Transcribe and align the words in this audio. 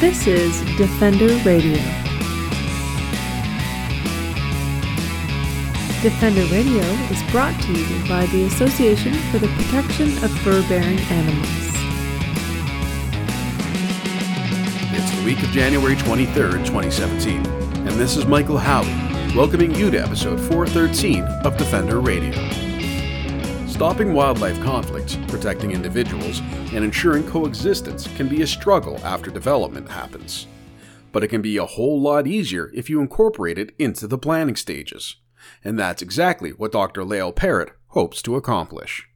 This 0.00 0.28
is 0.28 0.60
Defender 0.76 1.26
Radio. 1.44 1.76
Defender 6.02 6.44
Radio 6.54 6.84
is 7.10 7.20
brought 7.32 7.60
to 7.62 7.72
you 7.72 8.08
by 8.08 8.26
the 8.26 8.44
Association 8.44 9.12
for 9.32 9.40
the 9.40 9.48
Protection 9.48 10.06
of 10.22 10.30
Fur-Bearing 10.42 11.00
Animals. 11.00 11.48
It's 14.94 15.18
the 15.18 15.24
week 15.24 15.42
of 15.42 15.48
January 15.48 15.96
23rd, 15.96 16.64
2017, 16.64 17.44
and 17.44 17.90
this 17.96 18.16
is 18.16 18.24
Michael 18.24 18.58
Howie, 18.58 19.34
welcoming 19.34 19.74
you 19.74 19.90
to 19.90 19.98
episode 19.98 20.38
413 20.38 21.24
of 21.24 21.56
Defender 21.56 21.98
Radio. 21.98 22.67
Stopping 23.78 24.12
wildlife 24.12 24.60
conflicts, 24.60 25.14
protecting 25.28 25.70
individuals, 25.70 26.40
and 26.72 26.84
ensuring 26.84 27.24
coexistence 27.24 28.08
can 28.16 28.26
be 28.26 28.42
a 28.42 28.46
struggle 28.46 28.98
after 29.04 29.30
development 29.30 29.88
happens. 29.88 30.48
But 31.12 31.22
it 31.22 31.28
can 31.28 31.42
be 31.42 31.58
a 31.58 31.64
whole 31.64 32.00
lot 32.00 32.26
easier 32.26 32.72
if 32.74 32.90
you 32.90 33.00
incorporate 33.00 33.56
it 33.56 33.72
into 33.78 34.08
the 34.08 34.18
planning 34.18 34.56
stages. 34.56 35.14
And 35.62 35.78
that's 35.78 36.02
exactly 36.02 36.50
what 36.50 36.72
Dr. 36.72 37.04
Lael 37.04 37.30
Parrott 37.30 37.70
hopes 37.90 38.20
to 38.22 38.34
accomplish. 38.34 39.06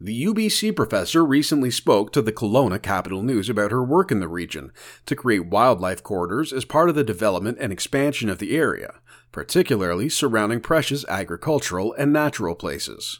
The 0.00 0.26
UBC 0.26 0.76
professor 0.76 1.24
recently 1.24 1.72
spoke 1.72 2.12
to 2.12 2.22
the 2.22 2.32
Kelowna 2.32 2.80
Capital 2.80 3.24
News 3.24 3.48
about 3.48 3.72
her 3.72 3.82
work 3.82 4.12
in 4.12 4.20
the 4.20 4.28
region 4.28 4.70
to 5.06 5.16
create 5.16 5.46
wildlife 5.46 6.04
corridors 6.04 6.52
as 6.52 6.64
part 6.64 6.88
of 6.88 6.94
the 6.94 7.02
development 7.02 7.58
and 7.60 7.72
expansion 7.72 8.28
of 8.28 8.38
the 8.38 8.56
area, 8.56 9.00
particularly 9.32 10.08
surrounding 10.08 10.60
precious 10.60 11.04
agricultural 11.08 11.92
and 11.94 12.12
natural 12.12 12.54
places 12.54 13.18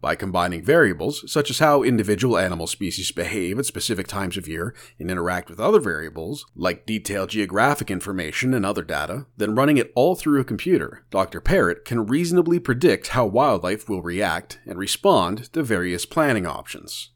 by 0.00 0.14
combining 0.14 0.62
variables 0.62 1.30
such 1.30 1.50
as 1.50 1.58
how 1.58 1.82
individual 1.82 2.38
animal 2.38 2.66
species 2.66 3.12
behave 3.12 3.58
at 3.58 3.66
specific 3.66 4.06
times 4.06 4.36
of 4.36 4.48
year 4.48 4.74
and 4.98 5.10
interact 5.10 5.50
with 5.50 5.60
other 5.60 5.80
variables, 5.80 6.46
like 6.54 6.86
detailed 6.86 7.30
geographic 7.30 7.90
information 7.90 8.54
and 8.54 8.64
other 8.64 8.82
data, 8.82 9.26
then 9.36 9.54
running 9.54 9.76
it 9.76 9.92
all 9.94 10.14
through 10.14 10.40
a 10.40 10.44
computer, 10.44 11.04
Dr. 11.10 11.40
Parrott 11.40 11.84
can 11.84 12.06
reasonably 12.06 12.58
predict 12.58 13.08
how 13.08 13.26
wildlife 13.26 13.88
will 13.88 14.02
react 14.02 14.58
and 14.66 14.78
respond 14.78 15.52
to 15.52 15.62
various 15.62 16.06
planning 16.06 16.46
options. 16.46 17.10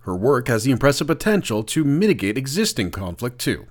Her 0.00 0.16
work 0.16 0.48
has 0.48 0.64
the 0.64 0.72
impressive 0.72 1.06
potential 1.06 1.62
to 1.64 1.84
mitigate 1.84 2.36
existing 2.36 2.90
conflict 2.90 3.38
too, 3.38 3.66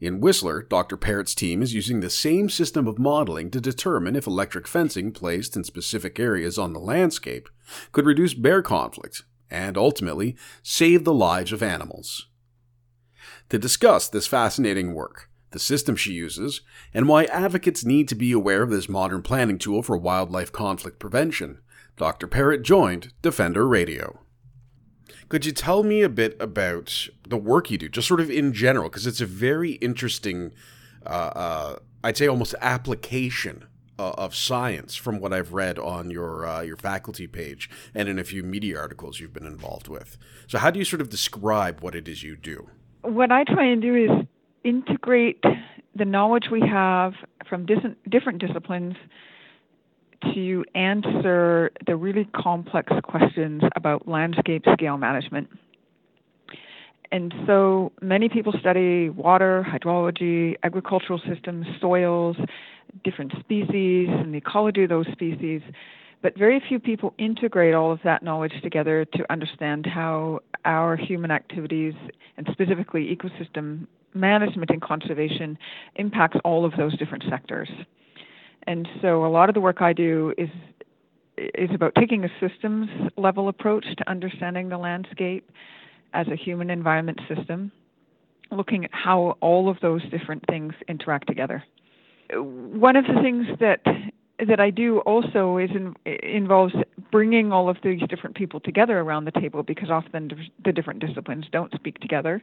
in 0.00 0.20
Whistler, 0.20 0.62
Dr. 0.62 0.96
Parrott's 0.96 1.34
team 1.34 1.62
is 1.62 1.72
using 1.72 2.00
the 2.00 2.10
same 2.10 2.50
system 2.50 2.86
of 2.86 2.98
modeling 2.98 3.50
to 3.50 3.60
determine 3.60 4.14
if 4.14 4.26
electric 4.26 4.66
fencing 4.66 5.10
placed 5.10 5.56
in 5.56 5.64
specific 5.64 6.20
areas 6.20 6.58
on 6.58 6.74
the 6.74 6.80
landscape 6.80 7.48
could 7.92 8.04
reduce 8.04 8.34
bear 8.34 8.60
conflict 8.60 9.22
and 9.50 9.78
ultimately 9.78 10.36
save 10.62 11.04
the 11.04 11.14
lives 11.14 11.52
of 11.52 11.62
animals. 11.62 12.26
To 13.48 13.58
discuss 13.58 14.08
this 14.08 14.26
fascinating 14.26 14.92
work, 14.92 15.30
the 15.52 15.58
system 15.58 15.96
she 15.96 16.12
uses, 16.12 16.60
and 16.92 17.08
why 17.08 17.24
advocates 17.24 17.84
need 17.84 18.08
to 18.08 18.14
be 18.14 18.32
aware 18.32 18.62
of 18.62 18.70
this 18.70 18.88
modern 18.88 19.22
planning 19.22 19.58
tool 19.58 19.82
for 19.82 19.96
wildlife 19.96 20.52
conflict 20.52 20.98
prevention, 20.98 21.60
Dr. 21.96 22.26
Parrott 22.26 22.62
joined 22.62 23.12
Defender 23.22 23.66
Radio. 23.66 24.25
Could 25.28 25.44
you 25.44 25.52
tell 25.52 25.82
me 25.82 26.02
a 26.02 26.08
bit 26.08 26.36
about 26.38 27.08
the 27.28 27.36
work 27.36 27.70
you 27.70 27.78
do, 27.78 27.88
just 27.88 28.06
sort 28.06 28.20
of 28.20 28.30
in 28.30 28.52
general, 28.52 28.88
because 28.88 29.06
it's 29.06 29.20
a 29.20 29.26
very 29.26 29.72
interesting, 29.72 30.52
uh, 31.04 31.08
uh, 31.08 31.76
I'd 32.04 32.16
say 32.16 32.28
almost 32.28 32.54
application 32.60 33.64
uh, 33.98 34.12
of 34.12 34.36
science 34.36 34.94
from 34.94 35.18
what 35.18 35.32
I've 35.32 35.52
read 35.52 35.78
on 35.78 36.10
your 36.10 36.46
uh, 36.46 36.60
your 36.60 36.76
faculty 36.76 37.26
page 37.26 37.68
and 37.94 38.08
in 38.08 38.18
a 38.18 38.24
few 38.24 38.42
media 38.42 38.78
articles 38.78 39.18
you've 39.18 39.32
been 39.32 39.46
involved 39.46 39.88
with. 39.88 40.16
So, 40.46 40.58
how 40.58 40.70
do 40.70 40.78
you 40.78 40.84
sort 40.84 41.00
of 41.00 41.08
describe 41.08 41.80
what 41.80 41.94
it 41.94 42.06
is 42.06 42.22
you 42.22 42.36
do? 42.36 42.68
What 43.02 43.32
I 43.32 43.44
try 43.44 43.66
and 43.66 43.82
do 43.82 43.94
is 43.96 44.10
integrate 44.62 45.42
the 45.94 46.04
knowledge 46.04 46.50
we 46.52 46.60
have 46.60 47.14
from 47.48 47.66
different 47.66 47.98
different 48.08 48.38
disciplines 48.38 48.94
to 50.34 50.64
answer 50.74 51.70
the 51.86 51.96
really 51.96 52.28
complex 52.34 52.92
questions 53.04 53.62
about 53.74 54.08
landscape 54.08 54.64
scale 54.72 54.96
management. 54.96 55.48
And 57.12 57.32
so 57.46 57.92
many 58.02 58.28
people 58.28 58.52
study 58.58 59.10
water, 59.10 59.64
hydrology, 59.68 60.56
agricultural 60.62 61.20
systems, 61.28 61.66
soils, 61.80 62.36
different 63.04 63.32
species, 63.40 64.08
and 64.10 64.34
the 64.34 64.38
ecology 64.38 64.84
of 64.84 64.88
those 64.88 65.06
species. 65.12 65.62
But 66.22 66.36
very 66.36 66.60
few 66.66 66.80
people 66.80 67.14
integrate 67.18 67.74
all 67.74 67.92
of 67.92 68.00
that 68.04 68.22
knowledge 68.22 68.54
together 68.62 69.04
to 69.04 69.32
understand 69.32 69.86
how 69.86 70.40
our 70.64 70.96
human 70.96 71.30
activities, 71.30 71.94
and 72.36 72.48
specifically 72.50 73.16
ecosystem 73.16 73.86
management 74.14 74.70
and 74.70 74.82
conservation, 74.82 75.56
impacts 75.96 76.38
all 76.44 76.64
of 76.64 76.72
those 76.76 76.96
different 76.98 77.24
sectors. 77.30 77.68
And 78.66 78.88
so 79.00 79.24
a 79.24 79.28
lot 79.28 79.48
of 79.48 79.54
the 79.54 79.60
work 79.60 79.80
I 79.80 79.92
do 79.92 80.34
is 80.36 80.48
is 81.38 81.70
about 81.74 81.94
taking 81.98 82.24
a 82.24 82.28
systems 82.40 82.88
level 83.18 83.48
approach 83.48 83.84
to 83.98 84.10
understanding 84.10 84.70
the 84.70 84.78
landscape 84.78 85.50
as 86.14 86.26
a 86.28 86.36
human 86.36 86.70
environment 86.70 87.20
system, 87.28 87.70
looking 88.50 88.86
at 88.86 88.90
how 88.92 89.36
all 89.40 89.68
of 89.68 89.76
those 89.82 90.02
different 90.10 90.42
things 90.48 90.72
interact 90.88 91.26
together. 91.26 91.62
One 92.32 92.96
of 92.96 93.04
the 93.04 93.20
things 93.22 93.46
that 93.60 93.80
that 94.46 94.60
I 94.60 94.70
do 94.70 94.98
also 95.00 95.56
is 95.58 95.70
in, 95.70 95.94
involves 96.22 96.74
bringing 97.10 97.52
all 97.52 97.68
of 97.68 97.78
these 97.82 98.00
different 98.08 98.36
people 98.36 98.60
together 98.60 98.98
around 98.98 99.24
the 99.24 99.30
table 99.30 99.62
because 99.62 99.90
often 99.90 100.30
the 100.64 100.72
different 100.72 101.00
disciplines 101.00 101.46
don't 101.52 101.72
speak 101.74 102.00
together, 102.00 102.42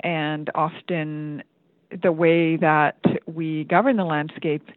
and 0.00 0.50
often 0.54 1.42
the 2.02 2.12
way 2.12 2.56
that 2.56 2.98
we 3.26 3.64
govern 3.64 3.96
the 3.96 4.04
landscape 4.04 4.68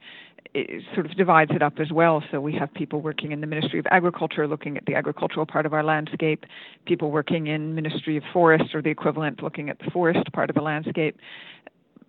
it 0.54 0.84
sort 0.94 1.06
of 1.06 1.16
divides 1.16 1.52
it 1.54 1.62
up 1.62 1.80
as 1.80 1.92
well. 1.92 2.24
So 2.32 2.40
we 2.40 2.54
have 2.54 2.74
people 2.74 3.02
working 3.02 3.32
in 3.32 3.42
the 3.42 3.48
Ministry 3.48 3.80
of 3.80 3.86
Agriculture 3.92 4.48
looking 4.48 4.78
at 4.78 4.86
the 4.86 4.96
agricultural 4.96 5.46
part 5.46 5.66
of 5.66 5.74
our 5.74 5.84
landscape, 5.84 6.46
people 6.86 7.12
working 7.12 7.48
in 7.48 7.76
Ministry 7.76 8.18
of 8.18 8.24
Forest 8.34 8.74
or 8.74 8.82
the 8.82 8.90
equivalent 8.90 9.44
looking 9.44 9.70
at 9.70 9.80
the 9.80 9.90
forest 9.92 10.32
part 10.34 10.50
of 10.50 10.56
the 10.56 10.62
landscape. 10.62 11.18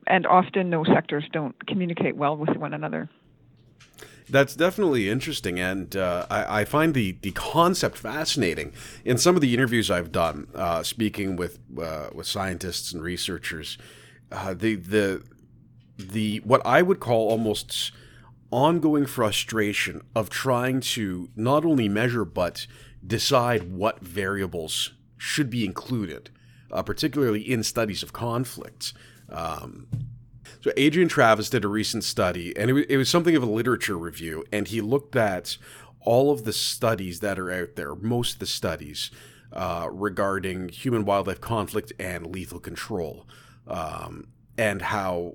And 0.07 0.27
often 0.27 0.71
those 0.71 0.87
sectors 0.87 1.25
don't 1.33 1.55
communicate 1.67 2.17
well 2.17 2.37
with 2.37 2.57
one 2.57 2.73
another. 2.73 3.09
That's 4.31 4.55
definitely 4.55 5.09
interesting, 5.09 5.59
and 5.59 5.97
uh, 5.97 6.27
I, 6.29 6.61
I, 6.61 6.65
find 6.67 6.93
the, 6.93 7.13
the 7.23 7.31
concept 7.31 7.97
fascinating. 7.97 8.73
In 9.03 9.17
some 9.17 9.37
of 9.37 9.41
the 9.41 9.55
interviews 9.55 9.91
I've 9.91 10.13
done, 10.13 10.49
uh, 10.55 10.83
speaking 10.83 11.37
with 11.37 11.59
uh, 11.81 12.09
with 12.15 12.27
scientists 12.27 12.93
and 12.93 13.03
researchers, 13.03 13.79
uh, 14.31 14.53
the 14.53 14.75
the 14.75 15.23
the 15.97 16.39
what 16.45 16.61
I 16.67 16.83
would 16.83 17.01
call 17.01 17.31
almost 17.31 17.93
ongoing 18.51 19.07
frustration 19.07 20.03
of 20.15 20.31
trying 20.31 20.81
to 20.81 21.29
not 21.37 21.65
only 21.65 21.89
measure 21.89 22.25
but 22.25 22.67
decide 23.07 23.73
what 23.73 24.01
variables 24.01 24.93
should 25.17 25.51
be 25.51 25.65
included, 25.65 26.31
uh, 26.73 26.83
particularly 26.83 27.41
in 27.41 27.63
studies 27.63 28.03
of 28.03 28.13
conflict. 28.13 28.93
Um, 29.29 29.87
so 30.61 30.73
Adrian 30.77 31.09
Treves 31.09 31.51
did 31.51 31.65
a 31.65 31.69
recent 31.69 32.05
study, 32.05 32.57
and 32.57 32.71
it 32.71 32.73
was, 32.73 32.85
it 32.89 32.97
was 32.97 33.09
something 33.09 33.37
of 33.37 33.43
a 33.43 33.47
literature 33.47 33.97
review, 33.97 34.45
and 34.53 34.67
he 34.67 34.81
looked 34.81 35.15
at 35.15 35.57
all 36.01 36.31
of 36.31 36.45
the 36.45 36.53
studies 36.53 37.21
that 37.21 37.39
are 37.39 37.51
out 37.51 37.77
there, 37.77 37.95
most 37.95 38.35
of 38.35 38.39
the 38.39 38.47
studies 38.47 39.11
uh, 39.53 39.89
regarding 39.91 40.69
human 40.69 41.05
wildlife 41.05 41.41
conflict 41.41 41.93
and 41.99 42.27
lethal 42.27 42.61
control, 42.61 43.27
um, 43.67 44.29
and 44.57 44.83
how 44.83 45.35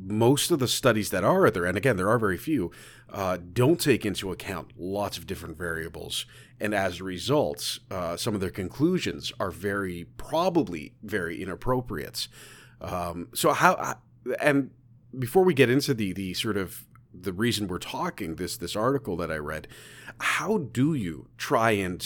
most 0.00 0.50
of 0.50 0.58
the 0.58 0.68
studies 0.68 1.10
that 1.10 1.24
are 1.24 1.50
there, 1.50 1.64
and 1.64 1.76
again, 1.76 1.96
there 1.96 2.08
are 2.08 2.18
very 2.18 2.38
few, 2.38 2.70
uh, 3.10 3.38
don't 3.52 3.80
take 3.80 4.06
into 4.06 4.30
account 4.30 4.72
lots 4.76 5.18
of 5.18 5.26
different 5.26 5.58
variables. 5.58 6.26
And 6.60 6.74
as 6.74 7.00
a 7.00 7.04
result, 7.04 7.78
uh, 7.90 8.16
some 8.16 8.34
of 8.34 8.40
their 8.40 8.50
conclusions 8.50 9.32
are 9.40 9.50
very, 9.50 10.06
probably 10.16 10.94
very 11.02 11.42
inappropriate. 11.42 12.28
Um, 12.80 13.28
so, 13.34 13.52
how, 13.52 13.96
and 14.40 14.70
before 15.18 15.44
we 15.44 15.54
get 15.54 15.68
into 15.70 15.94
the, 15.94 16.12
the 16.12 16.34
sort 16.34 16.56
of 16.56 16.86
the 17.14 17.32
reason 17.32 17.68
we're 17.68 17.78
talking 17.78 18.36
this 18.36 18.56
this 18.56 18.74
article 18.74 19.16
that 19.18 19.30
I 19.30 19.36
read, 19.36 19.68
how 20.18 20.58
do 20.58 20.94
you 20.94 21.28
try 21.36 21.72
and 21.72 22.04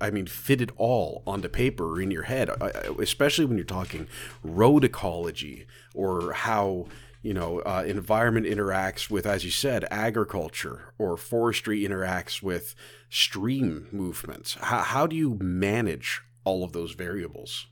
I 0.00 0.10
mean 0.10 0.26
fit 0.26 0.60
it 0.60 0.70
all 0.76 1.22
onto 1.26 1.48
paper 1.48 1.92
or 1.92 2.00
in 2.00 2.10
your 2.10 2.24
head, 2.24 2.50
uh, 2.50 2.70
especially 2.98 3.44
when 3.44 3.56
you're 3.56 3.64
talking 3.64 4.08
road 4.42 4.84
ecology 4.84 5.66
or 5.94 6.32
how 6.32 6.86
you 7.22 7.32
know, 7.32 7.60
uh, 7.60 7.84
environment 7.86 8.46
interacts 8.46 9.08
with, 9.08 9.26
as 9.26 9.44
you 9.44 9.50
said, 9.50 9.86
agriculture, 9.90 10.92
or 10.98 11.16
forestry 11.16 11.82
interacts 11.82 12.42
with 12.42 12.74
stream 13.08 13.88
movements. 13.92 14.54
How, 14.60 14.80
how 14.80 15.06
do 15.06 15.14
you 15.14 15.38
manage 15.40 16.22
all 16.44 16.64
of 16.64 16.72
those 16.72 16.92
variables? 16.92 17.66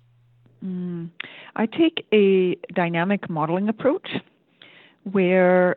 Mm, 0.65 1.11
I 1.57 1.67
take 1.67 2.07
a 2.13 2.57
dynamic 2.75 3.29
modeling 3.29 3.69
approach 3.69 4.09
where 5.05 5.77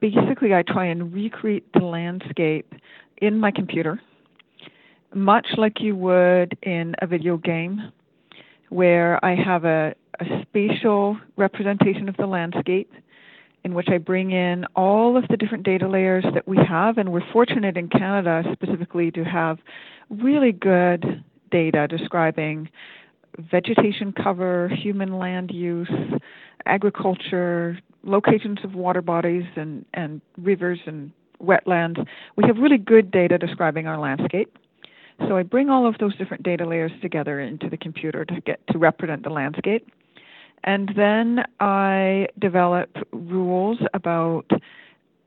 basically 0.00 0.54
I 0.54 0.62
try 0.62 0.86
and 0.86 1.12
recreate 1.12 1.72
the 1.72 1.84
landscape 1.84 2.72
in 3.18 3.38
my 3.38 3.50
computer, 3.50 4.00
much 5.12 5.46
like 5.56 5.80
you 5.80 5.96
would 5.96 6.56
in 6.62 6.94
a 7.02 7.06
video 7.06 7.36
game, 7.36 7.92
where 8.68 9.22
I 9.24 9.34
have 9.34 9.64
a 9.64 9.94
a 10.20 10.42
spatial 10.42 11.18
representation 11.36 12.08
of 12.08 12.16
the 12.16 12.26
landscape 12.26 12.92
in 13.64 13.74
which 13.74 13.88
I 13.88 13.98
bring 13.98 14.30
in 14.30 14.64
all 14.76 15.16
of 15.16 15.26
the 15.28 15.36
different 15.36 15.64
data 15.64 15.88
layers 15.88 16.24
that 16.34 16.46
we 16.46 16.56
have. 16.68 16.98
And 16.98 17.12
we're 17.12 17.32
fortunate 17.32 17.76
in 17.76 17.88
Canada 17.88 18.42
specifically 18.52 19.10
to 19.12 19.24
have 19.24 19.58
really 20.10 20.52
good 20.52 21.22
data 21.50 21.86
describing 21.88 22.68
vegetation 23.38 24.12
cover, 24.12 24.68
human 24.68 25.18
land 25.18 25.50
use, 25.50 25.90
agriculture, 26.66 27.78
locations 28.04 28.58
of 28.64 28.74
water 28.74 29.02
bodies 29.02 29.44
and, 29.56 29.84
and 29.94 30.20
rivers 30.38 30.78
and 30.86 31.12
wetlands. 31.42 32.04
We 32.36 32.44
have 32.46 32.56
really 32.58 32.78
good 32.78 33.10
data 33.10 33.38
describing 33.38 33.86
our 33.86 33.98
landscape. 33.98 34.56
So 35.26 35.36
I 35.36 35.42
bring 35.42 35.68
all 35.68 35.86
of 35.86 35.96
those 35.98 36.16
different 36.16 36.44
data 36.44 36.64
layers 36.64 36.92
together 37.02 37.40
into 37.40 37.68
the 37.68 37.76
computer 37.76 38.24
to 38.24 38.40
get 38.40 38.60
to 38.68 38.78
represent 38.78 39.24
the 39.24 39.30
landscape. 39.30 39.88
And 40.64 40.90
then 40.96 41.44
I 41.60 42.28
develop 42.38 42.90
rules 43.12 43.78
about 43.94 44.50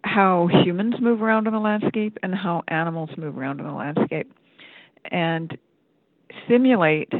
how 0.03 0.47
humans 0.63 0.95
move 0.99 1.21
around 1.21 1.47
in 1.47 1.53
the 1.53 1.59
landscape 1.59 2.17
and 2.23 2.33
how 2.33 2.63
animals 2.67 3.09
move 3.17 3.37
around 3.37 3.59
in 3.59 3.65
the 3.65 3.73
landscape. 3.73 4.31
And 5.11 5.57
simulate 6.47 7.11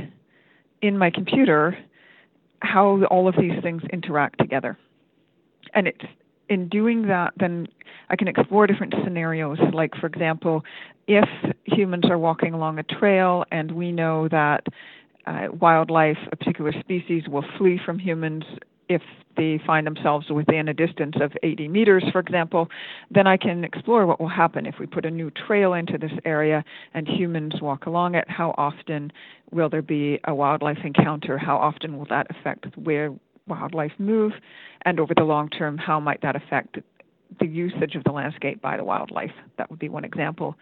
in 0.82 0.98
my 0.98 1.10
computer 1.10 1.78
how 2.62 3.04
all 3.06 3.28
of 3.28 3.36
these 3.40 3.62
things 3.62 3.82
interact 3.92 4.40
together. 4.40 4.78
And 5.74 5.88
it's 5.88 6.06
in 6.50 6.68
doing 6.68 7.08
that, 7.08 7.34
then 7.38 7.68
I 8.10 8.16
can 8.16 8.28
explore 8.28 8.68
different 8.68 8.94
scenarios. 9.04 9.58
Like, 9.74 9.96
for 9.96 10.08
example, 10.08 10.64
if 11.08 11.28
humans 11.64 12.06
are 12.10 12.18
walking 12.18 12.54
along 12.54 12.78
a 12.78 12.84
trail 12.84 13.46
and 13.52 13.72
we 13.72 13.92
know 13.92 14.28
that 14.30 14.66
uh, 15.26 15.48
wildlife, 15.60 16.18
a 16.32 16.36
particular 16.36 16.74
species, 16.80 17.24
will 17.28 17.46
flee 17.58 17.80
from 17.84 18.00
humans 18.00 18.44
if 18.90 19.02
they 19.38 19.60
find 19.66 19.88
themselves 19.88 20.30
within 20.30 20.68
a 20.68 20.74
distance 20.74 21.16
of 21.22 21.32
80 21.44 21.70
meters, 21.70 22.04
for 22.12 22.20
example, 22.20 22.68
then 23.10 23.28
I 23.28 23.38
can 23.38 23.64
explore 23.64 24.06
what 24.06 24.20
will 24.20 24.28
happen 24.28 24.66
if 24.66 24.76
we 24.80 24.86
put 24.86 25.06
a 25.06 25.12
new 25.12 25.32
trail 25.32 25.74
into 25.74 25.98
this 25.98 26.12
area 26.26 26.64
and 26.94 27.08
humans 27.08 27.54
walk 27.62 27.86
along 27.86 28.16
it. 28.16 28.30
How 28.30 28.54
often 28.58 29.12
will 29.52 29.70
there 29.70 29.82
be 29.82 30.20
a 30.26 30.36
wildlife 30.36 30.80
encounter? 30.84 31.38
How 31.38 31.58
often 31.58 31.98
will 31.98 32.08
that 32.10 32.28
affect 32.30 32.76
where 32.78 33.14
wildlife 33.48 33.94
move? 33.98 34.34
And 34.84 35.00
over 35.00 35.14
the 35.16 35.24
long 35.24 35.50
term, 35.50 35.78
how 35.78 36.00
might 36.00 36.22
that 36.22 36.36
affect 36.36 36.80
the 37.40 37.48
usage 37.48 37.96
of 37.96 38.04
the 38.04 38.12
landscape 38.12 38.62
by 38.62 38.76
the 38.76 38.84
wildlife? 38.84 39.32
That 39.58 39.70
would 39.70 39.80
be 39.80 39.90
one 39.90 40.04
example 40.04 40.58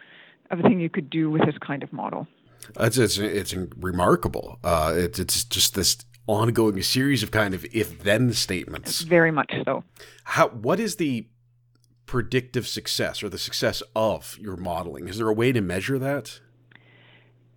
of 0.50 0.60
a 0.60 0.62
thing 0.62 0.80
you 0.80 0.90
could 0.90 1.10
do 1.10 1.30
with 1.30 1.44
this 1.44 1.58
kind 1.64 1.82
of 1.82 1.92
model. 1.92 2.26
It's 2.78 2.98
it's, 2.98 3.18
it's 3.18 3.54
remarkable. 3.76 4.58
Uh, 4.62 4.94
it's 4.96 5.18
it's 5.18 5.44
just 5.44 5.74
this 5.74 5.98
ongoing 6.26 6.80
series 6.82 7.22
of 7.22 7.30
kind 7.30 7.54
of 7.54 7.64
if 7.72 8.02
then 8.02 8.32
statements. 8.32 9.00
Very 9.02 9.30
much 9.30 9.52
so. 9.64 9.84
How 10.24 10.48
what 10.48 10.78
is 10.78 10.96
the 10.96 11.28
predictive 12.06 12.66
success 12.66 13.22
or 13.22 13.28
the 13.28 13.38
success 13.38 13.82
of 13.94 14.36
your 14.40 14.56
modeling? 14.56 15.08
Is 15.08 15.18
there 15.18 15.28
a 15.28 15.32
way 15.32 15.52
to 15.52 15.60
measure 15.60 15.98
that? 15.98 16.40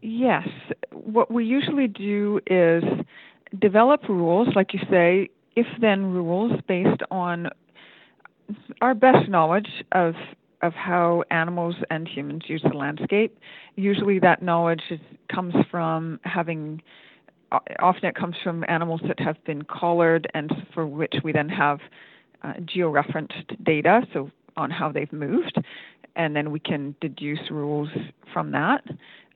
Yes. 0.01 0.47
What 0.91 1.31
we 1.31 1.45
usually 1.45 1.87
do 1.87 2.39
is 2.45 2.83
develop 3.59 4.07
rules, 4.09 4.49
like 4.55 4.73
you 4.73 4.79
say, 4.89 5.29
if 5.55 5.65
then 5.79 6.11
rules 6.11 6.59
based 6.67 7.01
on 7.09 7.49
our 8.81 8.93
best 8.93 9.29
knowledge 9.29 9.83
of 9.91 10.15
of 10.63 10.73
how 10.73 11.23
animals 11.29 11.75
and 11.91 12.07
humans 12.07 12.43
use 12.47 12.63
the 12.63 12.75
landscape. 12.75 13.37
Usually, 13.75 14.17
that 14.19 14.41
knowledge 14.41 14.81
is, 14.89 14.99
comes 15.33 15.53
from 15.69 16.19
having. 16.23 16.81
Often, 17.79 18.05
it 18.09 18.15
comes 18.15 18.35
from 18.43 18.65
animals 18.67 19.01
that 19.07 19.19
have 19.19 19.37
been 19.45 19.61
collared, 19.63 20.27
and 20.33 20.51
for 20.73 20.87
which 20.87 21.13
we 21.23 21.31
then 21.31 21.49
have 21.49 21.79
uh, 22.41 22.53
georeferenced 22.61 23.63
data, 23.63 24.01
so 24.11 24.31
on 24.57 24.71
how 24.71 24.91
they've 24.91 25.13
moved, 25.13 25.57
and 26.15 26.35
then 26.35 26.51
we 26.51 26.59
can 26.59 26.95
deduce 26.99 27.51
rules 27.51 27.89
from 28.33 28.51
that. 28.51 28.83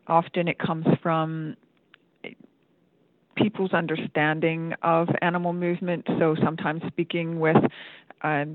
Often, 0.08 0.48
it 0.48 0.58
comes 0.58 0.86
from 1.04 1.56
people's 3.36 3.74
understanding 3.74 4.74
of 4.82 5.08
animal 5.22 5.54
movement. 5.54 6.06
So 6.20 6.36
sometimes 6.44 6.82
speaking 6.88 7.40
with 7.40 7.58
uh, 8.24 8.46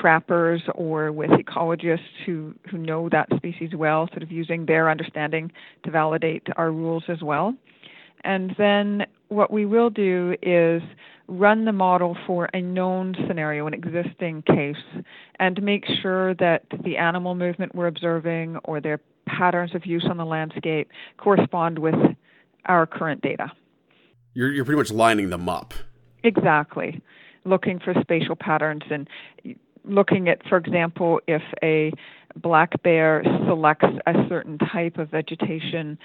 trappers 0.00 0.62
or 0.74 1.12
with 1.12 1.30
ecologists 1.30 2.00
who, 2.26 2.54
who 2.70 2.78
know 2.78 3.08
that 3.10 3.28
species 3.36 3.70
well, 3.74 4.08
sort 4.08 4.22
of 4.22 4.30
using 4.30 4.66
their 4.66 4.90
understanding 4.90 5.52
to 5.84 5.90
validate 5.90 6.46
our 6.56 6.70
rules 6.70 7.04
as 7.08 7.22
well. 7.22 7.54
And 8.24 8.54
then 8.56 9.06
what 9.28 9.50
we 9.50 9.66
will 9.66 9.90
do 9.90 10.34
is 10.42 10.82
run 11.28 11.64
the 11.64 11.72
model 11.72 12.16
for 12.26 12.48
a 12.52 12.60
known 12.60 13.14
scenario, 13.26 13.66
an 13.66 13.74
existing 13.74 14.42
case, 14.42 14.76
and 15.38 15.62
make 15.62 15.84
sure 16.02 16.34
that 16.34 16.64
the 16.84 16.96
animal 16.96 17.34
movement 17.34 17.74
we're 17.74 17.86
observing 17.86 18.56
or 18.64 18.80
their 18.80 19.00
patterns 19.26 19.74
of 19.74 19.86
use 19.86 20.06
on 20.08 20.16
the 20.16 20.24
landscape 20.24 20.90
correspond 21.16 21.78
with 21.78 21.94
our 22.66 22.86
current 22.86 23.22
data. 23.22 23.50
You're, 24.34 24.52
you're 24.52 24.64
pretty 24.64 24.78
much 24.78 24.90
lining 24.90 25.30
them 25.30 25.48
up. 25.48 25.74
Exactly. 26.22 27.00
Looking 27.44 27.78
for 27.78 27.94
spatial 28.00 28.36
patterns 28.36 28.82
and 28.90 29.08
looking 29.84 30.28
at, 30.28 30.46
for 30.48 30.56
example, 30.56 31.20
if 31.26 31.42
a 31.62 31.92
black 32.36 32.82
bear 32.82 33.22
selects 33.46 33.86
a 34.06 34.12
certain 34.28 34.58
type 34.58 34.98
of 34.98 35.10
vegetation 35.10 35.98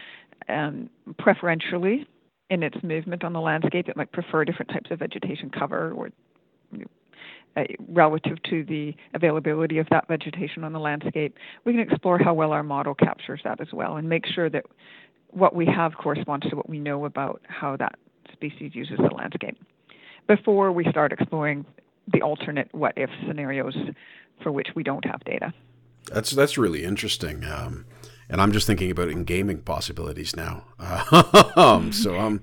um, 0.48 0.90
preferentially 1.18 2.08
in 2.50 2.64
its 2.64 2.78
movement 2.84 3.24
on 3.24 3.34
the 3.34 3.42
landscape, 3.42 3.88
it 3.88 3.96
might 3.96 4.12
prefer 4.12 4.44
different 4.46 4.72
types 4.72 4.92
of 4.92 5.00
vegetation 5.00 5.50
cover 5.50 5.92
or 5.92 6.10
uh, 7.58 7.64
relative 7.88 8.42
to 8.44 8.64
the 8.66 8.94
availability 9.14 9.80
of 9.80 9.88
that 9.90 10.08
vegetation 10.08 10.64
on 10.64 10.74
the 10.74 10.80
landscape. 10.80 11.36
We 11.66 11.74
can 11.74 11.82
explore 11.82 12.20
how 12.20 12.34
well 12.34 12.52
our 12.52 12.64
model 12.64 12.94
captures 12.94 13.42
that 13.44 13.60
as 13.60 13.68
well 13.74 13.98
and 13.98 14.08
make 14.08 14.26
sure 14.26 14.50
that 14.50 14.66
what 15.32 15.56
we 15.56 15.66
have 15.66 15.96
corresponds 15.96 16.50
to 16.50 16.56
what 16.56 16.70
we 16.70 16.80
know 16.80 17.06
about 17.06 17.42
how 17.48 17.76
that 17.78 17.96
species 18.32 18.72
uses 18.74 18.98
the 18.98 19.14
landscape 19.16 19.58
before 20.28 20.72
we 20.72 20.86
start 20.90 21.12
exploring 21.12 21.66
the 22.12 22.22
alternate 22.22 22.70
what 22.74 22.94
if 22.98 23.10
scenarios 23.28 23.76
for 24.42 24.52
which 24.52 24.70
we 24.76 24.84
don't 24.84 25.06
have 25.06 25.24
data. 25.26 25.54
That's 26.12 26.32
that's 26.32 26.58
really 26.58 26.84
interesting. 26.84 27.44
Um, 27.46 27.86
and 28.30 28.42
I'm 28.42 28.52
just 28.52 28.68
thinking 28.68 28.92
about 28.92 29.10
in 29.10 29.24
gaming 29.24 29.62
possibilities 29.62 30.36
now. 30.36 30.66
um, 31.56 31.92
so 31.92 32.18
um, 32.18 32.42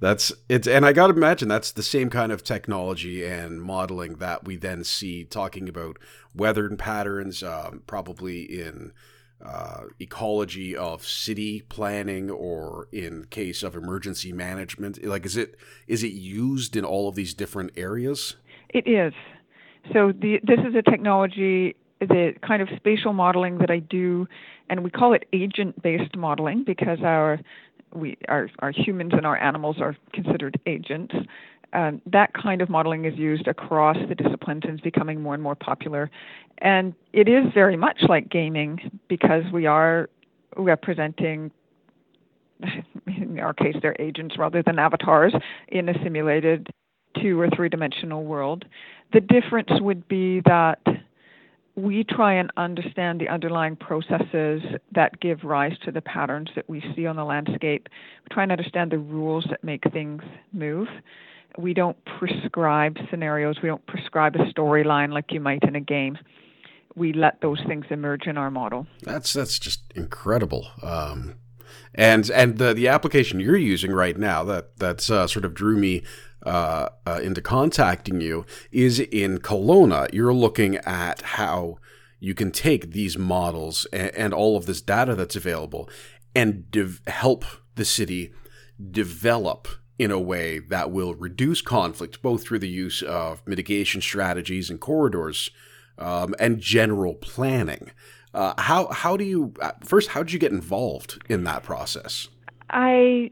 that's 0.00 0.32
it's, 0.48 0.68
and 0.68 0.86
I 0.86 0.92
got 0.92 1.08
to 1.08 1.14
imagine 1.14 1.48
that's 1.48 1.72
the 1.72 1.82
same 1.82 2.08
kind 2.08 2.32
of 2.32 2.44
technology 2.44 3.24
and 3.24 3.60
modeling 3.60 4.14
that 4.14 4.44
we 4.44 4.56
then 4.56 4.84
see 4.84 5.24
talking 5.24 5.68
about 5.68 5.98
weather 6.34 6.66
and 6.66 6.78
patterns, 6.78 7.42
um, 7.42 7.82
probably 7.86 8.42
in 8.42 8.92
uh, 9.44 9.84
ecology 10.00 10.76
of 10.76 11.06
city 11.06 11.62
planning 11.68 12.30
or 12.30 12.88
in 12.92 13.24
case 13.30 13.62
of 13.62 13.74
emergency 13.74 14.32
management. 14.32 15.04
Like, 15.04 15.26
is 15.26 15.36
it 15.36 15.56
is 15.86 16.02
it 16.02 16.12
used 16.12 16.76
in 16.76 16.84
all 16.84 17.08
of 17.08 17.16
these 17.16 17.34
different 17.34 17.72
areas? 17.76 18.36
It 18.70 18.86
is. 18.86 19.12
So 19.92 20.12
the, 20.12 20.40
this 20.42 20.58
is 20.60 20.74
a 20.74 20.82
technology, 20.82 21.76
the 22.00 22.34
kind 22.46 22.60
of 22.62 22.68
spatial 22.76 23.12
modeling 23.12 23.58
that 23.58 23.70
I 23.70 23.78
do, 23.78 24.26
and 24.68 24.84
we 24.84 24.90
call 24.90 25.14
it 25.14 25.26
agent-based 25.32 26.16
modeling 26.16 26.64
because 26.64 26.98
our 27.02 27.40
we 27.94 28.18
our, 28.28 28.50
our 28.58 28.70
humans 28.70 29.12
and 29.14 29.24
our 29.24 29.38
animals 29.38 29.76
are 29.80 29.96
considered 30.12 30.60
agents. 30.66 31.14
Um, 31.72 32.00
that 32.06 32.32
kind 32.34 32.62
of 32.62 32.68
modeling 32.68 33.04
is 33.04 33.16
used 33.18 33.46
across 33.46 33.96
the 34.08 34.14
disciplines 34.14 34.62
and 34.64 34.74
is 34.74 34.80
becoming 34.80 35.22
more 35.22 35.34
and 35.34 35.42
more 35.42 35.54
popular. 35.54 36.10
And 36.58 36.94
it 37.12 37.28
is 37.28 37.44
very 37.52 37.76
much 37.76 37.98
like 38.08 38.28
gaming 38.30 39.00
because 39.08 39.44
we 39.52 39.66
are 39.66 40.08
representing, 40.56 41.50
in 43.06 43.38
our 43.38 43.52
case, 43.52 43.76
they're 43.82 43.96
agents 43.98 44.36
rather 44.38 44.62
than 44.62 44.78
avatars 44.78 45.34
in 45.68 45.88
a 45.88 45.94
simulated 46.02 46.68
two 47.22 47.40
or 47.40 47.48
three 47.54 47.68
dimensional 47.68 48.24
world. 48.24 48.64
The 49.12 49.20
difference 49.20 49.70
would 49.80 50.06
be 50.08 50.40
that 50.44 50.80
we 51.78 52.02
try 52.02 52.34
and 52.34 52.50
understand 52.56 53.20
the 53.20 53.28
underlying 53.28 53.76
processes 53.76 54.62
that 54.92 55.20
give 55.20 55.44
rise 55.44 55.78
to 55.84 55.92
the 55.92 56.00
patterns 56.00 56.50
that 56.56 56.68
we 56.68 56.82
see 56.94 57.06
on 57.06 57.14
the 57.14 57.24
landscape. 57.24 57.88
We 58.24 58.34
try 58.34 58.42
and 58.42 58.50
understand 58.52 58.90
the 58.90 58.98
rules 58.98 59.46
that 59.50 59.62
make 59.62 59.84
things 59.92 60.22
move. 60.52 60.88
We 61.56 61.74
don't 61.74 61.96
prescribe 62.18 62.96
scenarios, 63.10 63.56
we 63.62 63.68
don't 63.68 63.86
prescribe 63.86 64.34
a 64.34 64.52
storyline 64.52 65.12
like 65.12 65.26
you 65.30 65.40
might 65.40 65.62
in 65.62 65.76
a 65.76 65.80
game. 65.80 66.18
We 66.96 67.12
let 67.12 67.40
those 67.40 67.60
things 67.68 67.86
emerge 67.90 68.26
in 68.26 68.36
our 68.36 68.50
model. 68.50 68.86
That's 69.02 69.32
that's 69.32 69.58
just 69.58 69.80
incredible. 69.94 70.66
Um, 70.82 71.36
and 71.94 72.30
and 72.30 72.58
the 72.58 72.74
the 72.74 72.88
application 72.88 73.40
you're 73.40 73.56
using 73.56 73.92
right 73.92 74.16
now 74.16 74.44
that 74.44 74.76
that's 74.76 75.10
uh, 75.10 75.26
sort 75.26 75.44
of 75.44 75.54
drew 75.54 75.76
me 75.76 76.02
uh, 76.44 76.88
uh, 77.06 77.20
into 77.22 77.42
contacting 77.42 78.20
you 78.20 78.46
is 78.70 79.00
in 79.00 79.38
Kelowna. 79.38 80.08
You're 80.12 80.32
looking 80.32 80.76
at 80.76 81.20
how 81.22 81.78
you 82.20 82.34
can 82.34 82.50
take 82.50 82.92
these 82.92 83.18
models 83.18 83.86
and, 83.92 84.14
and 84.14 84.34
all 84.34 84.56
of 84.56 84.66
this 84.66 84.80
data 84.80 85.14
that's 85.14 85.36
available 85.36 85.88
and 86.34 86.64
help 87.06 87.44
the 87.74 87.84
city 87.84 88.32
develop 88.90 89.68
in 89.98 90.10
a 90.10 90.20
way 90.20 90.60
that 90.60 90.92
will 90.92 91.14
reduce 91.14 91.60
conflict, 91.60 92.22
both 92.22 92.44
through 92.44 92.60
the 92.60 92.68
use 92.68 93.02
of 93.02 93.42
mitigation 93.46 94.00
strategies 94.00 94.70
and 94.70 94.80
corridors 94.80 95.50
um, 95.98 96.34
and 96.38 96.60
general 96.60 97.14
planning. 97.14 97.90
Uh, 98.34 98.54
how 98.58 98.88
how 98.88 99.16
do 99.16 99.24
you 99.24 99.52
uh, 99.60 99.72
first? 99.82 100.10
How 100.10 100.22
did 100.22 100.32
you 100.32 100.38
get 100.38 100.52
involved 100.52 101.22
in 101.28 101.44
that 101.44 101.62
process? 101.62 102.28
I 102.70 103.30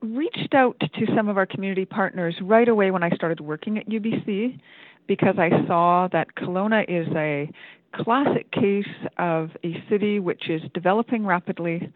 reached 0.00 0.54
out 0.54 0.78
to 0.80 1.06
some 1.16 1.28
of 1.28 1.36
our 1.36 1.46
community 1.46 1.84
partners 1.84 2.36
right 2.40 2.68
away 2.68 2.90
when 2.90 3.02
I 3.02 3.10
started 3.10 3.40
working 3.40 3.78
at 3.78 3.88
UBC 3.88 4.60
because 5.06 5.36
I 5.38 5.50
saw 5.66 6.08
that 6.12 6.34
Kelowna 6.36 6.84
is 6.88 7.08
a 7.16 7.50
classic 7.94 8.50
case 8.52 8.86
of 9.16 9.50
a 9.64 9.82
city 9.88 10.20
which 10.20 10.48
is 10.50 10.62
developing 10.74 11.24
rapidly, 11.24 11.90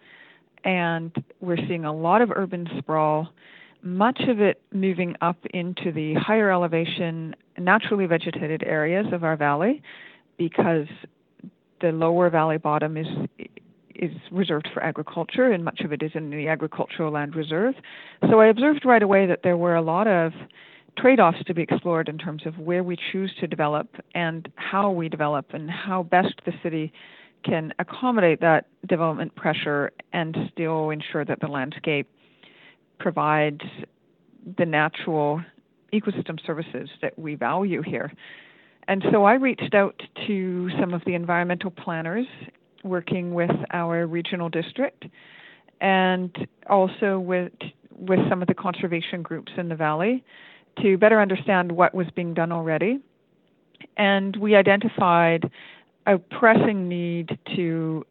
and 0.65 1.13
we're 1.41 1.59
seeing 1.69 1.85
a 1.85 1.93
lot 1.93 2.23
of 2.23 2.31
urban 2.35 2.69
sprawl, 2.79 3.29
much 3.83 4.21
of 4.23 4.41
it 4.41 4.63
moving 4.73 5.15
up 5.21 5.39
into 5.53 5.93
the 5.93 6.15
higher 6.15 6.51
elevation, 6.51 7.37
naturally 7.59 8.07
vegetated 8.07 8.63
areas 8.63 9.07
of 9.13 9.23
our 9.23 9.37
valley 9.37 9.83
because 10.39 10.87
the 11.83 11.93
lower 11.93 12.31
valley 12.31 12.59
bottom 12.59 12.97
is 12.97 13.07
is 13.95 14.11
reserved 14.33 14.69
for 14.73 14.83
agriculture, 14.83 15.53
and 15.53 15.65
much 15.65 15.81
of 15.81 15.93
it 15.93 16.03
is 16.03 16.11
in 16.15 16.31
the 16.31 16.49
agricultural 16.49 17.13
land 17.13 17.37
reserve. 17.37 17.75
So 18.31 18.41
I 18.41 18.47
observed 18.47 18.85
right 18.85 19.03
away 19.03 19.27
that 19.27 19.41
there 19.45 19.57
were 19.57 19.77
a 19.77 19.83
lot 19.83 20.09
of 20.09 20.33
trade 20.99 21.21
offs 21.21 21.39
to 21.47 21.55
be 21.55 21.63
explored 21.63 22.09
in 22.09 22.19
terms 22.19 22.43
of 22.47 22.59
where 22.59 22.83
we 22.83 22.97
choose 23.13 23.33
to 23.41 23.47
develop 23.47 23.89
and 24.15 24.49
how 24.57 24.91
we 24.91 25.09
develop 25.09 25.47
and 25.53 25.71
how 25.71 26.03
best 26.03 26.35
the 26.45 26.53
city 26.63 26.93
can 27.45 27.73
accommodate 27.79 28.41
that 28.41 28.67
development 28.89 29.35
pressure 29.35 29.91
and 30.13 30.37
still 30.53 30.91
ensure 30.91 31.25
that 31.25 31.41
the 31.41 31.47
landscape 31.47 32.09
provides 32.99 33.61
the 34.59 34.67
natural 34.67 35.41
ecosystem 35.93 36.39
services 36.47 36.89
that 37.01 37.17
we 37.19 37.35
value 37.35 37.83
here. 37.83 38.13
And 38.89 39.05
so 39.13 39.25
I 39.25 39.35
reached 39.35 39.75
out 39.75 40.01
to 40.27 40.71
some 40.81 40.93
of 40.93 41.03
the 41.07 41.15
environmental 41.15 41.71
planners 41.71 42.27
working 42.83 43.33
with 43.33 43.51
our 43.73 44.07
regional 44.07 44.49
district 44.49 45.05
and 45.81 46.37
also 46.69 47.19
with 47.19 47.53
with 47.91 48.19
some 48.29 48.43
of 48.43 48.49
the 48.49 48.55
conservation 48.55 49.23
groups 49.23 49.53
in 49.57 49.69
the 49.69 49.77
valley 49.77 50.25
to 50.81 50.99
better 50.99 51.21
understand 51.21 51.71
what 51.71 51.95
was 51.95 52.07
being 52.17 52.35
done 52.35 52.51
already. 52.51 52.99
And 53.97 54.35
we 54.37 54.57
identified 54.57 55.51
a 56.07 56.19
pressing 56.19 56.89
need 56.89 57.39
to 57.55 58.05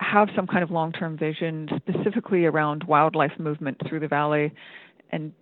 have 0.00 0.28
some 0.34 0.46
kind 0.46 0.62
of 0.62 0.70
long 0.70 0.92
term 0.92 1.16
vision 1.16 1.68
specifically 1.76 2.44
around 2.44 2.84
wildlife 2.84 3.32
movement 3.38 3.80
through 3.88 4.00
the 4.00 4.08
valley 4.08 4.52
and 5.10 5.32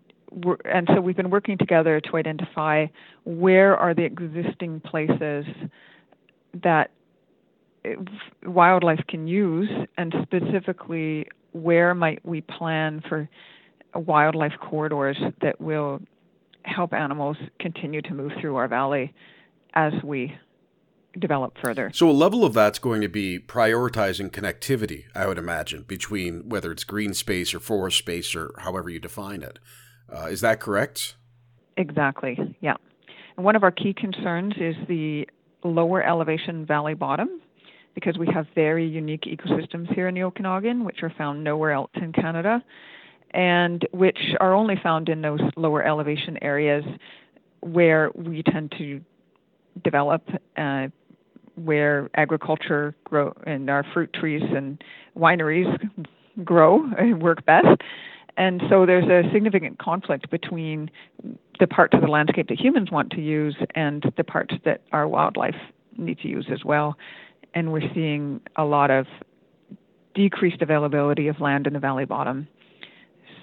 and 0.65 0.89
so 0.95 1.01
we've 1.01 1.17
been 1.17 1.31
working 1.31 1.59
together 1.59 2.01
to 2.01 2.17
identify 2.17 2.87
where 3.25 3.77
are 3.77 3.95
the 3.95 4.05
existing 4.05 4.81
places 4.81 5.45
that 6.63 6.91
wildlife 8.45 9.01
can 9.09 9.27
use 9.27 9.69
and 9.97 10.15
specifically 10.23 11.27
where 11.53 11.95
might 11.95 12.25
we 12.25 12.41
plan 12.43 13.03
for 13.09 13.29
wildlife 13.95 14.53
corridors 14.61 15.17
that 15.41 15.61
will 15.61 16.01
help 16.65 16.93
animals 16.93 17.37
continue 17.59 18.03
to 18.03 18.15
move 18.15 18.33
through 18.41 18.57
our 18.57 18.69
valley 18.69 19.13
as 19.75 19.93
we 20.05 20.37
develop 21.19 21.57
further. 21.63 21.91
So 21.93 22.09
a 22.09 22.13
level 22.13 22.45
of 22.45 22.55
that's 22.55 22.79
going 22.79 23.01
to 23.01 23.09
be 23.09 23.39
prioritizing 23.39 24.31
connectivity, 24.31 25.05
I 25.15 25.27
would 25.27 25.39
imagine, 25.39 25.83
between 25.83 26.49
whether 26.49 26.71
it's 26.71 26.85
green 26.85 27.15
space 27.15 27.53
or 27.53 27.59
forest 27.59 27.99
space 27.99 28.35
or 28.35 28.55
however 28.59 28.91
you 28.91 29.01
define 29.01 29.43
it. 29.43 29.59
Uh, 30.12 30.26
is 30.26 30.40
that 30.40 30.61
correct? 30.61 31.17
Exactly. 31.76 32.57
Yeah. 32.61 32.75
And 33.37 33.45
one 33.45 33.57
of 33.57 33.62
our 33.62 33.71
key 33.71 33.95
concerns 33.95 34.55
is 34.59 34.75
the 34.88 35.29
lower 35.62 36.02
elevation 36.02 36.67
valley 36.67 36.95
bottom 36.95 37.40
because 37.95 38.17
we 38.19 38.26
have 38.33 38.47
very 38.55 38.87
unique 38.87 39.23
ecosystems 39.23 39.93
here 39.95 40.09
in 40.09 40.14
the 40.14 40.23
Okanagan, 40.23 40.85
which 40.85 41.02
are 41.02 41.12
found 41.17 41.43
nowhere 41.45 41.73
else 41.73 41.90
in 41.95 42.12
Canada 42.12 42.62
and 43.33 43.87
which 43.93 44.19
are 44.40 44.55
only 44.55 44.76
found 44.83 45.09
in 45.09 45.23
those 45.23 45.40
lower 45.57 45.83
elevation 45.83 46.38
areas 46.43 46.85
where 47.61 48.11
we 48.14 48.43
tend 48.43 48.73
to 48.79 49.00
develop 49.85 50.23
uh, 50.57 50.88
where 51.55 52.11
agriculture 52.17 52.95
grow 53.05 53.33
and 53.47 53.71
our 53.71 53.85
fruit 53.93 54.12
trees 54.12 54.43
and 54.43 54.83
wineries 55.17 55.79
grow 56.45 56.85
and 56.99 57.23
work 57.23 57.45
best. 57.45 57.69
And 58.40 58.62
so 58.70 58.87
there's 58.87 59.04
a 59.04 59.30
significant 59.35 59.78
conflict 59.78 60.30
between 60.30 60.90
the 61.59 61.66
parts 61.66 61.92
of 61.92 62.00
the 62.00 62.06
landscape 62.06 62.49
that 62.49 62.59
humans 62.59 62.90
want 62.90 63.11
to 63.11 63.20
use 63.20 63.54
and 63.75 64.02
the 64.16 64.25
parts 64.25 64.54
that 64.64 64.80
our 64.92 65.06
wildlife 65.06 65.56
need 65.99 66.18
to 66.20 66.28
use 66.28 66.47
as 66.50 66.64
well. 66.64 66.97
And 67.52 67.70
we're 67.70 67.92
seeing 67.92 68.40
a 68.56 68.64
lot 68.64 68.90
of 68.90 69.04
decreased 70.14 70.62
availability 70.62 71.28
of 71.28 71.38
land 71.38 71.66
in 71.66 71.75
the 71.75 71.78
valley 71.80 72.06
bottom 72.06 72.49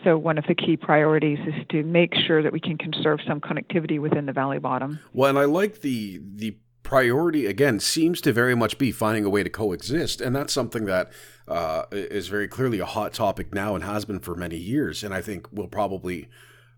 so 0.03 0.17
one 0.17 0.37
of 0.37 0.45
the 0.47 0.55
key 0.55 0.77
priorities 0.77 1.39
is 1.45 1.53
to 1.69 1.83
make 1.83 2.13
sure 2.15 2.41
that 2.41 2.53
we 2.53 2.59
can 2.59 2.77
conserve 2.77 3.19
some 3.27 3.41
connectivity 3.41 3.99
within 3.99 4.25
the 4.25 4.31
valley 4.31 4.59
bottom. 4.59 4.99
Well, 5.11 5.29
and 5.29 5.39
I 5.39 5.45
like 5.45 5.81
the 5.81 6.21
the 6.35 6.55
priority 6.87 7.45
again 7.45 7.81
seems 7.81 8.21
to 8.21 8.31
very 8.31 8.55
much 8.55 8.77
be 8.77 8.93
finding 8.93 9.25
a 9.25 9.29
way 9.29 9.43
to 9.43 9.49
coexist, 9.49 10.21
and 10.21 10.33
that's 10.33 10.53
something 10.53 10.85
that 10.85 11.11
uh, 11.45 11.83
is 11.91 12.29
very 12.29 12.47
clearly 12.47 12.79
a 12.79 12.85
hot 12.85 13.11
topic 13.11 13.53
now 13.53 13.75
and 13.75 13.83
has 13.83 14.05
been 14.05 14.21
for 14.21 14.35
many 14.35 14.55
years, 14.55 15.03
and 15.03 15.13
I 15.13 15.21
think 15.21 15.51
will 15.51 15.67
probably 15.67 16.29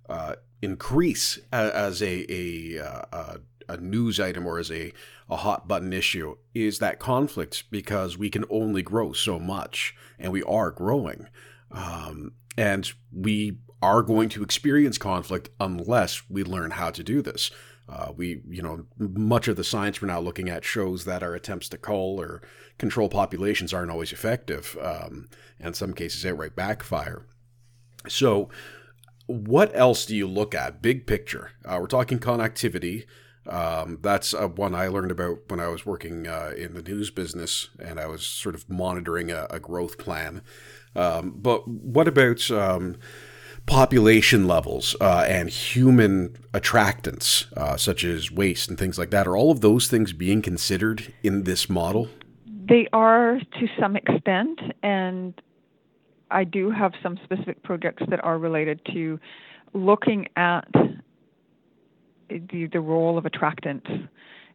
uh, 0.09 0.33
increase 0.63 1.37
as 1.53 2.01
a 2.01 2.25
a, 2.27 2.83
uh, 2.83 3.37
a 3.69 3.77
news 3.77 4.19
item 4.19 4.47
or 4.47 4.57
as 4.57 4.71
a 4.71 4.93
a 5.29 5.35
hot 5.35 5.67
button 5.67 5.93
issue 5.93 6.37
is 6.55 6.79
that 6.79 6.97
conflict 6.97 7.65
because 7.69 8.17
we 8.17 8.31
can 8.31 8.45
only 8.49 8.81
grow 8.81 9.13
so 9.13 9.37
much, 9.37 9.95
and 10.17 10.31
we 10.31 10.41
are 10.41 10.71
growing. 10.71 11.27
Um, 11.71 12.31
and 12.57 12.91
we 13.13 13.59
are 13.79 14.01
going 14.01 14.29
to 14.29 14.41
experience 14.41 14.97
conflict 14.97 15.49
unless 15.59 16.27
we 16.31 16.43
learn 16.43 16.71
how 16.71 16.89
to 16.89 17.03
do 17.03 17.21
this. 17.21 17.51
Uh, 17.89 18.11
we, 18.15 18.41
you 18.47 18.61
know, 18.61 18.85
much 18.97 19.47
of 19.47 19.55
the 19.55 19.63
science 19.63 20.01
we're 20.01 20.07
now 20.07 20.19
looking 20.19 20.49
at 20.49 20.63
shows 20.63 21.05
that 21.05 21.23
our 21.23 21.33
attempts 21.33 21.67
to 21.69 21.77
cull 21.77 22.19
or 22.19 22.41
control 22.77 23.09
populations 23.09 23.73
aren't 23.73 23.91
always 23.91 24.11
effective, 24.11 24.77
um, 24.81 25.27
and 25.59 25.69
in 25.69 25.73
some 25.73 25.93
cases 25.93 26.25
outright 26.25 26.55
backfire. 26.55 27.25
So, 28.07 28.49
what 29.25 29.75
else 29.75 30.05
do 30.05 30.15
you 30.15 30.27
look 30.27 30.53
at? 30.53 30.81
Big 30.81 31.07
picture. 31.07 31.51
Uh, 31.65 31.77
we're 31.81 31.87
talking 31.87 32.19
connectivity. 32.19 33.05
Um, 33.47 33.97
that's 34.01 34.33
uh, 34.33 34.47
one 34.47 34.75
I 34.75 34.87
learned 34.87 35.11
about 35.11 35.39
when 35.47 35.59
I 35.59 35.69
was 35.69 35.85
working 35.85 36.27
uh, 36.27 36.51
in 36.55 36.75
the 36.75 36.83
news 36.83 37.09
business, 37.09 37.69
and 37.79 37.99
I 37.99 38.05
was 38.05 38.25
sort 38.25 38.53
of 38.53 38.69
monitoring 38.69 39.31
a, 39.31 39.47
a 39.49 39.59
growth 39.59 39.97
plan. 39.97 40.41
Um, 40.95 41.33
but 41.35 41.67
what 41.67 42.07
about 42.07 42.49
um, 42.51 42.97
population 43.65 44.47
levels 44.47 44.95
uh, 45.01 45.25
and 45.27 45.49
human 45.49 46.37
attractants, 46.53 47.51
uh, 47.57 47.77
such 47.77 48.03
as 48.03 48.31
waste 48.31 48.69
and 48.69 48.77
things 48.77 48.97
like 48.97 49.11
that? 49.11 49.27
Are 49.27 49.37
all 49.37 49.51
of 49.51 49.61
those 49.61 49.87
things 49.87 50.13
being 50.13 50.41
considered 50.41 51.13
in 51.23 51.43
this 51.43 51.69
model? 51.69 52.07
They 52.45 52.87
are 52.93 53.39
to 53.39 53.67
some 53.79 53.95
extent, 53.95 54.59
and 54.83 55.39
I 56.31 56.43
do 56.43 56.69
have 56.69 56.93
some 57.01 57.19
specific 57.23 57.63
projects 57.63 58.03
that 58.09 58.23
are 58.23 58.37
related 58.37 58.81
to 58.93 59.19
looking 59.73 60.27
at 60.35 60.67
the, 62.29 62.67
the 62.71 62.79
role 62.79 63.17
of 63.17 63.25
attractants 63.25 64.07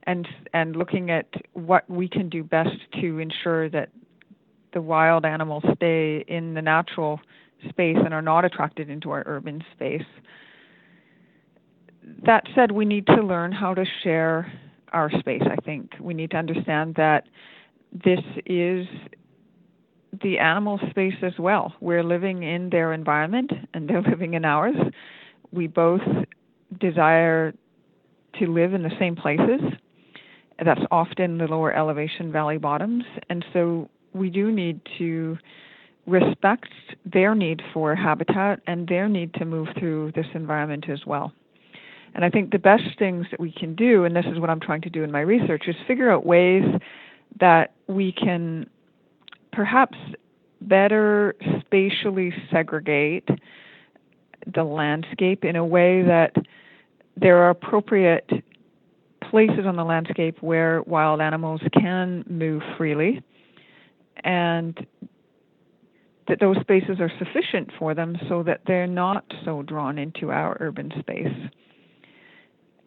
and 0.05 0.29
and 0.53 0.77
looking 0.77 1.11
at 1.11 1.27
what 1.55 1.89
we 1.89 2.09
can 2.09 2.29
do 2.29 2.45
best 2.45 2.77
to 3.01 3.19
ensure 3.19 3.69
that 3.71 3.91
the 4.73 4.83
wild 4.83 5.25
animals 5.25 5.63
stay 5.77 6.25
in 6.29 6.55
the 6.55 6.63
natural 6.63 7.21
space 7.68 7.97
and 8.04 8.14
are 8.14 8.23
not 8.23 8.44
attracted 8.44 8.90
into 8.90 9.11
our 9.11 9.23
urban 9.26 9.62
space. 9.75 10.04
That 12.25 12.44
said, 12.54 12.71
we 12.71 12.85
need 12.85 13.06
to 13.06 13.23
learn 13.23 13.52
how 13.52 13.75
to 13.75 13.85
share 14.02 14.52
our 14.92 15.11
space, 15.18 15.42
I 15.44 15.56
think. 15.64 15.92
We 16.00 16.14
need 16.14 16.30
to 16.33 16.37
understand 16.37 16.94
that 16.97 17.25
this 17.92 18.21
is 18.47 18.87
the 20.23 20.38
animal 20.38 20.78
space 20.90 21.14
as 21.23 21.33
well. 21.38 21.75
We're 21.80 22.04
living 22.04 22.42
in 22.42 22.71
their 22.71 22.92
environment 22.92 23.52
and 23.73 23.88
they're 23.88 24.02
living 24.09 24.35
in 24.35 24.44
ours. 24.44 24.76
We 25.52 25.66
both 25.66 26.02
desire 26.80 27.54
to 28.38 28.47
live 28.47 28.75
in 28.75 28.83
the 28.83 28.90
same 28.99 29.16
places. 29.16 29.61
That's 30.64 30.80
often 30.90 31.38
the 31.38 31.47
lower 31.47 31.73
elevation 31.73 32.30
valley 32.30 32.59
bottoms. 32.59 33.04
And 33.28 33.44
so 33.52 33.88
we 34.12 34.30
do 34.30 34.52
need 34.52 34.80
to 34.99 35.37
respect 36.07 36.69
their 37.05 37.35
need 37.35 37.63
for 37.73 37.95
habitat 37.95 38.61
and 38.67 38.87
their 38.89 39.09
need 39.09 39.33
to 39.35 39.45
move 39.45 39.69
through 39.79 40.13
this 40.13 40.27
environment 40.35 40.89
as 40.89 41.07
well. 41.07 41.33
And 42.15 42.25
I 42.25 42.31
think 42.31 42.53
the 42.53 42.59
best 42.59 42.99
things 42.99 43.27
that 43.31 43.41
we 43.41 43.51
can 43.51 43.75
do, 43.75 44.05
and 44.05 44.15
this 44.15 44.27
is 44.27 44.39
what 44.39 44.51
I'm 44.51 44.61
trying 44.61 44.83
to 44.83 44.91
do 44.91 45.03
in 45.03 45.11
my 45.11 45.21
research, 45.21 45.65
is 45.67 45.75
figure 45.87 46.11
out 46.11 46.25
ways 46.25 46.65
that 47.41 47.73
we 47.89 48.13
can 48.13 48.69
perhaps 49.53 49.99
better 50.61 51.35
spatially 51.61 52.33
segregate 52.51 53.29
the 54.53 54.65
landscape 54.65 55.45
in 55.45 55.57
a 55.57 55.65
way 55.65 56.03
that 56.03 56.35
there 57.17 57.39
are 57.39 57.51
appropriate 57.51 58.31
places 59.31 59.67
on 59.67 59.77
the 59.77 59.85
landscape 59.85 60.37
where 60.41 60.83
wild 60.83 61.21
animals 61.21 61.61
can 61.73 62.25
move 62.29 62.63
freely 62.77 63.23
and 64.23 64.87
that 66.28 66.40
those 66.40 66.57
spaces 66.61 67.00
are 67.00 67.11
sufficient 67.19 67.71
for 67.78 67.95
them 67.95 68.16
so 68.28 68.43
that 68.43 68.61
they're 68.66 68.87
not 68.87 69.25
so 69.45 69.62
drawn 69.62 69.99
into 69.99 70.31
our 70.31 70.57
urban 70.61 70.93
space. 70.99 71.28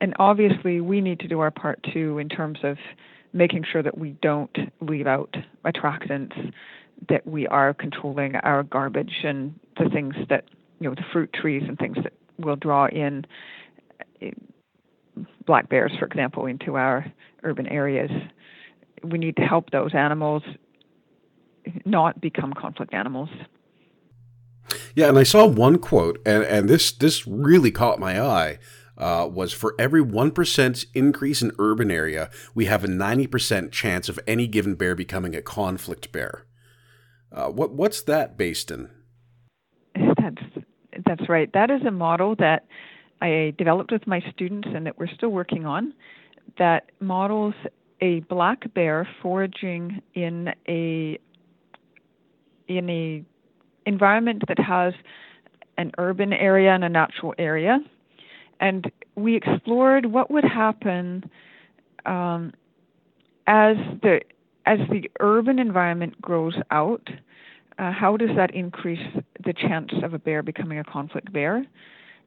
And 0.02 0.14
obviously, 0.20 0.82
we 0.82 1.02
need 1.02 1.20
to 1.20 1.28
do 1.28 1.40
our 1.40 1.52
part 1.52 1.84
too 1.94 2.20
in 2.20 2.30
terms 2.30 2.60
of 2.64 2.78
making 3.34 3.64
sure 3.72 3.84
that 3.84 3.98
we 3.98 4.12
don't 4.22 4.56
leave 4.82 5.08
out 5.08 5.36
attractants, 5.66 6.52
that 7.10 7.26
we 7.26 7.48
are 7.48 7.74
controlling 7.74 8.36
our 8.38 8.64
garbage 8.64 9.14
and 9.24 9.54
the 9.78 9.90
things 9.90 10.16
that, 10.30 10.46
you 10.80 10.90
know, 10.90 10.96
the 10.96 11.04
fruit 11.12 11.32
trees 11.34 11.64
and 11.68 11.78
things 11.78 11.98
that 12.04 12.14
will 12.40 12.56
draw 12.56 12.88
in 12.88 13.26
eh, 14.22 14.32
black 15.46 15.70
bears, 15.70 15.92
for 16.00 16.06
example, 16.06 16.46
into 16.46 16.76
our 16.76 17.12
urban 17.44 17.68
areas. 17.68 18.12
We 19.04 19.18
need 19.18 19.36
to 19.38 19.44
help 19.44 19.70
those 19.72 19.94
animals 19.94 20.44
not 21.86 22.20
become 22.22 22.54
conflict 22.54 22.94
animals. 22.94 23.30
Yeah, 24.96 25.10
and 25.10 25.18
I 25.18 25.24
saw 25.24 25.46
one 25.46 25.78
quote, 25.78 26.22
and, 26.26 26.44
and 26.44 26.70
this 26.70 26.92
this 26.92 27.26
really 27.28 27.72
caught 27.72 28.00
my 28.00 28.22
eye. 28.22 28.60
Uh, 28.98 29.30
was 29.32 29.54
for 29.54 29.76
every 29.78 30.04
1% 30.04 30.86
increase 30.96 31.44
in 31.44 31.52
urban 31.60 31.92
area, 31.92 32.32
we 32.56 32.66
have 32.66 32.84
a 32.84 32.88
90% 32.88 33.72
chance 33.72 34.10
of 34.10 34.20
any 34.26 34.48
given 34.48 34.74
bear 34.74 34.96
becoming 34.96 35.36
a 35.36 35.42
conflict 35.44 36.12
bear. 36.12 36.48
Uh, 37.32 37.48
what 37.50 37.74
what's 37.74 38.02
that 38.02 38.38
based 38.38 38.72
in? 38.72 38.90
That's 39.96 40.42
that's 41.06 41.30
right. 41.30 41.52
That 41.54 41.70
is 41.70 41.82
a 41.86 41.92
model 41.92 42.36
that 42.40 42.66
I 43.22 43.54
developed 43.58 43.92
with 43.92 44.08
my 44.08 44.22
students 44.32 44.68
and 44.74 44.86
that 44.86 44.98
we're 44.98 45.14
still 45.14 45.30
working 45.30 45.66
on. 45.66 45.94
That 46.58 46.92
models 47.00 47.54
a 48.02 48.22
black 48.22 48.74
bear 48.74 49.08
foraging 49.22 50.02
in 50.14 50.50
a 50.68 51.20
in 52.68 52.90
a 52.90 53.24
environment 53.86 54.44
that 54.48 54.60
has 54.60 54.94
an 55.78 55.92
urban 55.98 56.34
area 56.34 56.72
and 56.72 56.84
a 56.84 56.90
natural 56.90 57.34
area, 57.38 57.80
and 58.60 58.92
we 59.16 59.36
explored 59.36 60.06
what 60.06 60.32
would 60.32 60.44
happen 60.44 61.30
um, 62.06 62.54
as 63.46 63.78
the 64.02 64.22
as 64.66 64.80
the 64.90 65.10
urban 65.20 65.60
environment 65.60 66.22
grows 66.22 66.56
out. 66.72 67.08
Uh, 67.80 67.92
how 67.92 68.18
does 68.18 68.32
that 68.36 68.54
increase 68.54 69.00
the 69.46 69.54
chance 69.54 69.92
of 70.04 70.14
a 70.14 70.20
bear 70.20 70.42
becoming 70.42 70.80
a 70.80 70.84
conflict 70.84 71.32
bear? 71.32 71.66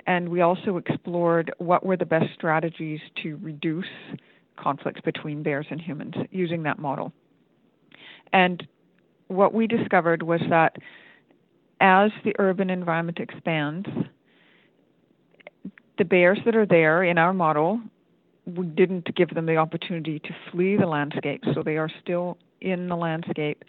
And 0.07 0.29
we 0.29 0.41
also 0.41 0.77
explored 0.77 1.53
what 1.59 1.85
were 1.85 1.97
the 1.97 2.07
best 2.07 2.27
strategies 2.35 3.01
to 3.23 3.37
reduce 3.43 3.85
conflicts 4.57 5.01
between 5.01 5.43
bears 5.43 5.67
and 5.71 5.81
humans 5.81 6.15
using 6.31 6.63
that 6.63 6.79
model. 6.79 7.13
And 8.33 8.67
what 9.31 9.55
we 9.55 9.67
discovered 9.67 10.23
was 10.23 10.41
that 10.51 10.77
as 11.81 12.11
the 12.25 12.35
urban 12.39 12.69
environment 12.69 13.19
expands, 13.19 13.89
the 15.99 16.05
bears 16.05 16.39
that 16.45 16.57
are 16.57 16.67
there 16.67 17.05
in 17.05 17.17
our 17.17 17.33
model, 17.33 17.81
we 18.45 18.67
didn't 18.67 19.15
give 19.15 19.31
them 19.31 19.47
the 19.47 19.57
opportunity 19.57 20.19
to 20.19 20.31
flee 20.51 20.77
the 20.77 20.87
landscape, 20.87 21.43
so 21.55 21.63
they 21.63 21.77
are 21.77 21.89
still 22.03 22.39
in 22.61 22.89
the 22.89 22.97
landscape. 22.97 23.65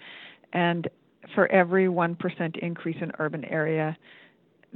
And 0.51 0.89
for 1.35 1.47
every 1.51 1.85
1% 1.85 2.57
increase 2.57 2.97
in 2.99 3.11
urban 3.19 3.45
area, 3.45 3.95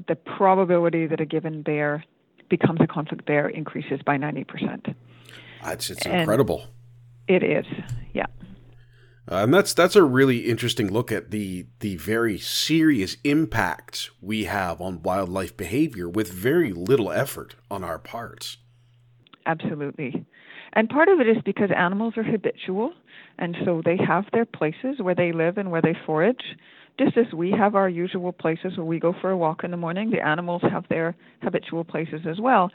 the 0.08 0.16
probability 0.16 1.08
that 1.08 1.20
a 1.20 1.26
given 1.26 1.64
bear 1.64 2.04
becomes 2.50 2.80
a 2.82 2.88
conflict 2.88 3.26
bear 3.26 3.50
increases 3.50 4.02
by 4.06 4.18
90%. 4.18 4.94
That's 5.64 5.90
it's 5.90 6.06
incredible. 6.06 6.68
It 7.28 7.44
is, 7.44 7.66
yeah. 8.14 8.28
Uh, 9.30 9.38
and 9.38 9.54
that's 9.54 9.74
that's 9.74 9.96
a 9.96 10.04
really 10.04 10.40
interesting 10.40 10.92
look 10.92 11.12
at 11.12 11.32
the 11.32 11.66
the 11.80 11.96
very 11.96 12.38
serious 12.38 13.18
impact 13.24 14.12
we 14.22 14.44
have 14.44 14.80
on 14.80 15.02
wildlife 15.02 15.58
behavior 15.58 16.08
with 16.08 16.32
very 16.32 16.72
little 16.72 17.12
effort 17.12 17.56
on 17.72 17.84
our 17.84 17.98
parts. 17.98 18.58
Absolutely. 19.48 20.26
And 20.74 20.90
part 20.90 21.08
of 21.08 21.20
it 21.20 21.28
is 21.28 21.38
because 21.44 21.70
animals 21.76 22.16
are 22.18 22.24
habitual 22.24 22.94
and 23.38 23.56
so 23.66 23.82
they 23.84 23.98
have 23.98 24.26
their 24.32 24.46
places 24.46 25.00
where 25.00 25.16
they 25.16 25.32
live 25.32 25.58
and 25.58 25.72
where 25.72 25.82
they 25.82 25.96
forage. 26.06 26.56
Just 26.98 27.18
as 27.18 27.34
we 27.34 27.52
have 27.52 27.76
our 27.76 27.90
usual 27.90 28.32
places 28.32 28.78
where 28.78 28.86
we 28.86 29.00
go 29.00 29.14
for 29.20 29.30
a 29.30 29.38
walk 29.38 29.64
in 29.64 29.72
the 29.72 29.78
morning, 29.78 30.12
the 30.12 30.26
animals 30.26 30.62
have 30.72 30.86
their 30.88 31.16
habitual 31.42 31.84
places 31.84 32.22
as 32.30 32.40
well. 32.40 32.72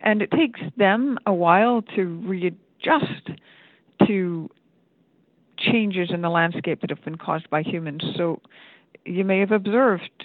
And 0.00 0.22
it 0.22 0.30
takes 0.30 0.60
them 0.76 1.18
a 1.26 1.34
while 1.34 1.82
to 1.96 2.02
readjust 2.24 3.30
to 4.06 4.50
changes 5.72 6.10
in 6.12 6.22
the 6.22 6.30
landscape 6.30 6.80
that 6.80 6.90
have 6.90 7.04
been 7.04 7.16
caused 7.16 7.48
by 7.50 7.62
humans. 7.62 8.02
So 8.16 8.40
you 9.04 9.24
may 9.24 9.40
have 9.40 9.52
observed, 9.52 10.24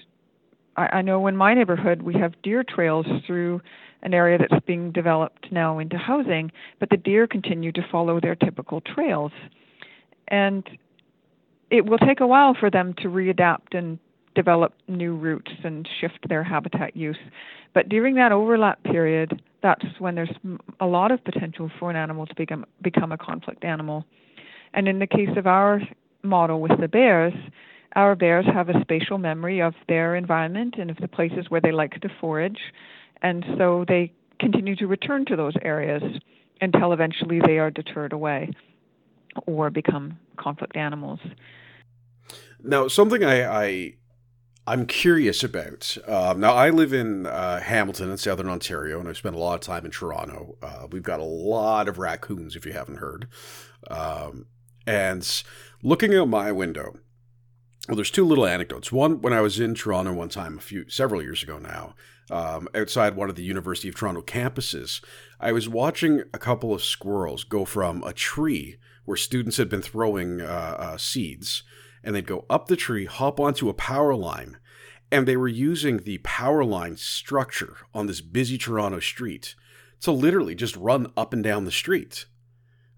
I, 0.75 0.97
I 0.97 1.01
know 1.01 1.27
in 1.27 1.35
my 1.35 1.53
neighborhood 1.53 2.01
we 2.01 2.13
have 2.15 2.41
deer 2.41 2.63
trails 2.63 3.05
through 3.25 3.61
an 4.01 4.13
area 4.13 4.37
that's 4.37 4.65
being 4.65 4.91
developed 4.91 5.51
now 5.51 5.79
into 5.79 5.97
housing, 5.97 6.51
but 6.79 6.89
the 6.89 6.97
deer 6.97 7.27
continue 7.27 7.71
to 7.73 7.81
follow 7.91 8.19
their 8.19 8.35
typical 8.35 8.81
trails. 8.81 9.31
And 10.29 10.67
it 11.69 11.85
will 11.85 11.97
take 11.97 12.19
a 12.19 12.27
while 12.27 12.55
for 12.59 12.69
them 12.69 12.93
to 12.99 13.09
readapt 13.09 13.77
and 13.77 13.99
develop 14.35 14.73
new 14.87 15.15
routes 15.15 15.51
and 15.63 15.87
shift 15.99 16.19
their 16.29 16.43
habitat 16.43 16.95
use. 16.95 17.17
But 17.73 17.89
during 17.89 18.15
that 18.15 18.31
overlap 18.31 18.81
period, 18.83 19.41
that's 19.61 19.83
when 19.99 20.15
there's 20.15 20.33
a 20.79 20.85
lot 20.85 21.11
of 21.11 21.23
potential 21.23 21.69
for 21.79 21.89
an 21.89 21.95
animal 21.95 22.25
to 22.25 22.35
become 22.35 22.65
become 22.81 23.11
a 23.11 23.17
conflict 23.17 23.63
animal. 23.63 24.05
And 24.73 24.87
in 24.87 24.99
the 24.99 25.07
case 25.07 25.35
of 25.37 25.47
our 25.47 25.81
model 26.23 26.61
with 26.61 26.79
the 26.79 26.87
bears, 26.87 27.33
our 27.95 28.15
bears 28.15 28.45
have 28.45 28.69
a 28.69 28.79
spatial 28.81 29.17
memory 29.17 29.61
of 29.61 29.73
their 29.87 30.15
environment 30.15 30.75
and 30.77 30.91
of 30.91 30.97
the 30.97 31.07
places 31.07 31.45
where 31.49 31.61
they 31.61 31.71
like 31.71 31.99
to 32.01 32.09
forage, 32.21 32.59
and 33.21 33.43
so 33.57 33.83
they 33.87 34.13
continue 34.39 34.75
to 34.75 34.87
return 34.87 35.25
to 35.25 35.35
those 35.35 35.53
areas 35.61 36.03
until 36.61 36.93
eventually 36.93 37.39
they 37.45 37.57
are 37.57 37.71
deterred 37.71 38.13
away 38.13 38.51
or 39.45 39.69
become 39.69 40.17
conflict 40.37 40.75
animals. 40.75 41.19
Now, 42.61 42.87
something 42.87 43.23
I, 43.23 43.63
I 43.63 43.93
I'm 44.67 44.85
curious 44.85 45.43
about. 45.43 45.97
Um, 46.07 46.39
now, 46.39 46.53
I 46.53 46.69
live 46.69 46.93
in 46.93 47.25
uh, 47.25 47.59
Hamilton 47.59 48.11
in 48.11 48.17
Southern 48.17 48.49
Ontario, 48.49 48.99
and 48.99 49.09
I've 49.09 49.17
spent 49.17 49.35
a 49.35 49.39
lot 49.39 49.55
of 49.55 49.61
time 49.61 49.83
in 49.83 49.91
Toronto. 49.91 50.57
Uh, 50.61 50.87
we've 50.91 51.01
got 51.01 51.19
a 51.19 51.23
lot 51.23 51.87
of 51.87 51.97
raccoons, 51.97 52.55
if 52.55 52.65
you 52.65 52.73
haven't 52.73 52.97
heard. 52.97 53.27
Um, 53.89 54.45
and 54.85 55.43
looking 55.83 56.15
out 56.15 56.27
my 56.27 56.51
window, 56.51 56.95
well, 57.87 57.95
there's 57.95 58.11
two 58.11 58.25
little 58.25 58.45
anecdotes. 58.45 58.91
One, 58.91 59.21
when 59.21 59.33
I 59.33 59.41
was 59.41 59.59
in 59.59 59.73
Toronto 59.73 60.13
one 60.13 60.29
time, 60.29 60.57
a 60.57 60.61
few 60.61 60.87
several 60.89 61.23
years 61.23 61.41
ago 61.41 61.57
now, 61.57 61.95
um, 62.29 62.67
outside 62.75 63.15
one 63.15 63.29
of 63.29 63.35
the 63.35 63.43
University 63.43 63.89
of 63.89 63.95
Toronto 63.95 64.21
campuses, 64.21 65.03
I 65.39 65.51
was 65.51 65.67
watching 65.67 66.23
a 66.33 66.37
couple 66.37 66.73
of 66.73 66.83
squirrels 66.83 67.43
go 67.43 67.65
from 67.65 68.03
a 68.03 68.13
tree 68.13 68.77
where 69.05 69.17
students 69.17 69.57
had 69.57 69.69
been 69.69 69.81
throwing 69.81 70.39
uh, 70.39 70.75
uh, 70.77 70.97
seeds, 70.97 71.63
and 72.03 72.15
they'd 72.15 72.27
go 72.27 72.45
up 72.47 72.67
the 72.67 72.75
tree, 72.75 73.05
hop 73.05 73.39
onto 73.39 73.69
a 73.69 73.73
power 73.73 74.13
line, 74.13 74.57
and 75.11 75.27
they 75.27 75.35
were 75.35 75.47
using 75.47 75.97
the 75.97 76.19
power 76.19 76.63
line 76.63 76.95
structure 76.95 77.77
on 77.93 78.05
this 78.05 78.21
busy 78.21 78.57
Toronto 78.57 78.99
street 78.99 79.55
to 80.01 80.11
literally 80.11 80.53
just 80.53 80.75
run 80.75 81.11
up 81.17 81.33
and 81.33 81.43
down 81.43 81.65
the 81.65 81.71
street 81.71 82.25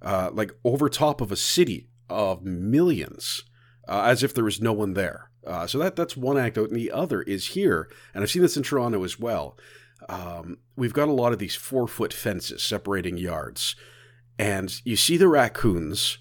uh, 0.02 0.30
like 0.34 0.52
over 0.64 0.90
top 0.90 1.22
of 1.22 1.32
a 1.32 1.36
city 1.36 1.88
of 2.10 2.44
millions, 2.44 3.44
uh, 3.88 4.04
as 4.06 4.24
if 4.24 4.34
there 4.34 4.44
was 4.44 4.62
no 4.62 4.74
one 4.74 4.94
there. 4.94 5.30
Uh, 5.46 5.66
so 5.66 5.78
that 5.80 5.96
that's 5.96 6.16
one 6.16 6.38
anecdote, 6.38 6.70
and 6.70 6.78
the 6.78 6.92
other 6.92 7.22
is 7.24 7.48
here, 7.48 7.90
and 8.14 8.24
I've 8.24 8.30
seen 8.30 8.42
this 8.42 8.58
in 8.58 8.64
Toronto 8.64 9.04
as 9.04 9.20
well. 9.20 9.58
Um, 10.08 10.58
we've 10.76 10.94
got 10.94 11.08
a 11.08 11.14
lot 11.14 11.34
of 11.34 11.40
these 11.40 11.56
four 11.56 11.88
foot 11.88 12.14
fences 12.14 12.62
separating 12.62 13.18
yards, 13.18 13.76
and 14.38 14.82
you 14.84 14.96
see 14.96 15.18
the 15.18 15.28
raccoons, 15.28 16.20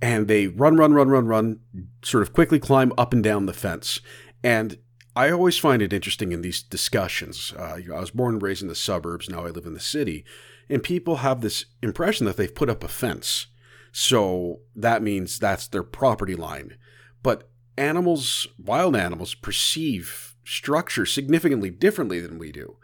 and 0.00 0.28
they 0.28 0.46
run, 0.46 0.76
run, 0.76 0.92
run, 0.92 1.08
run, 1.08 1.26
run, 1.26 1.60
sort 2.02 2.22
of 2.22 2.32
quickly 2.32 2.58
climb 2.58 2.92
up 2.96 3.12
and 3.12 3.22
down 3.22 3.46
the 3.46 3.52
fence, 3.52 4.00
and 4.44 4.78
I 5.14 5.30
always 5.30 5.58
find 5.58 5.82
it 5.82 5.92
interesting 5.92 6.32
in 6.32 6.40
these 6.40 6.62
discussions. 6.62 7.52
Uh, 7.58 7.78
I 7.94 8.00
was 8.00 8.10
born 8.10 8.34
and 8.34 8.42
raised 8.42 8.62
in 8.62 8.68
the 8.68 8.74
suburbs. 8.74 9.28
Now 9.28 9.44
I 9.44 9.50
live 9.50 9.66
in 9.66 9.74
the 9.74 9.80
city, 9.80 10.24
and 10.68 10.82
people 10.82 11.16
have 11.16 11.40
this 11.40 11.66
impression 11.82 12.24
that 12.26 12.36
they've 12.36 12.54
put 12.54 12.70
up 12.70 12.82
a 12.82 12.88
fence. 12.88 13.46
So 13.92 14.60
that 14.74 15.02
means 15.02 15.38
that's 15.38 15.68
their 15.68 15.82
property 15.82 16.34
line. 16.34 16.78
But 17.22 17.50
animals, 17.76 18.48
wild 18.58 18.96
animals, 18.96 19.34
perceive 19.34 20.34
structure 20.44 21.06
significantly 21.06 21.70
differently 21.70 22.20
than 22.20 22.38
we 22.38 22.50
do. 22.52 22.76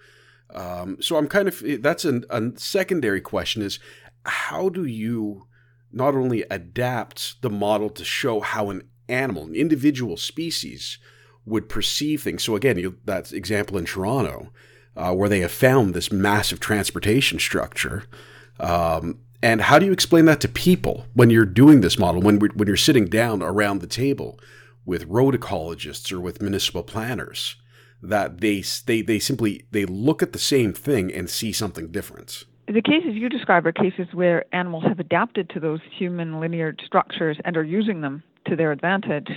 Um, 0.54 0.98
so 1.00 1.16
I'm 1.16 1.28
kind 1.28 1.48
of 1.48 1.62
that's 1.82 2.04
an, 2.04 2.24
a 2.30 2.52
secondary 2.56 3.20
question 3.20 3.62
is 3.62 3.78
how 4.24 4.68
do 4.68 4.84
you 4.84 5.46
not 5.90 6.14
only 6.14 6.44
adapt 6.50 7.40
the 7.42 7.50
model 7.50 7.88
to 7.90 8.04
show 8.04 8.40
how 8.40 8.70
an 8.70 8.88
animal, 9.08 9.44
an 9.44 9.54
individual 9.54 10.16
species, 10.16 10.98
would 11.46 11.68
perceive 11.68 12.22
things. 12.22 12.42
So 12.42 12.56
again, 12.56 12.78
you, 12.78 12.96
that 13.04 13.32
example 13.32 13.78
in 13.78 13.84
Toronto, 13.84 14.50
uh, 14.96 15.14
where 15.14 15.28
they 15.28 15.40
have 15.40 15.52
found 15.52 15.94
this 15.94 16.12
massive 16.12 16.60
transportation 16.60 17.38
structure. 17.38 18.04
Um, 18.60 19.20
and 19.42 19.62
how 19.62 19.78
do 19.78 19.86
you 19.86 19.92
explain 19.92 20.24
that 20.24 20.40
to 20.40 20.48
people 20.48 21.06
when 21.14 21.30
you're 21.30 21.44
doing 21.44 21.80
this 21.80 21.98
model, 21.98 22.20
when, 22.20 22.38
when 22.38 22.66
you're 22.66 22.76
sitting 22.76 23.06
down 23.06 23.42
around 23.42 23.80
the 23.80 23.86
table 23.86 24.38
with 24.84 25.04
road 25.04 25.38
ecologists 25.38 26.12
or 26.12 26.20
with 26.20 26.42
municipal 26.42 26.82
planners, 26.82 27.56
that 28.02 28.40
they, 28.40 28.62
they, 28.86 29.02
they 29.02 29.18
simply, 29.18 29.64
they 29.70 29.84
look 29.84 30.22
at 30.22 30.32
the 30.32 30.38
same 30.38 30.72
thing 30.72 31.12
and 31.12 31.30
see 31.30 31.52
something 31.52 31.88
different? 31.92 32.44
The 32.66 32.82
cases 32.82 33.14
you 33.14 33.28
describe 33.28 33.66
are 33.66 33.72
cases 33.72 34.08
where 34.12 34.44
animals 34.54 34.84
have 34.86 34.98
adapted 34.98 35.50
to 35.50 35.60
those 35.60 35.80
human 35.96 36.40
linear 36.40 36.74
structures 36.84 37.38
and 37.44 37.56
are 37.56 37.64
using 37.64 38.02
them 38.02 38.22
to 38.46 38.56
their 38.56 38.72
advantage. 38.72 39.28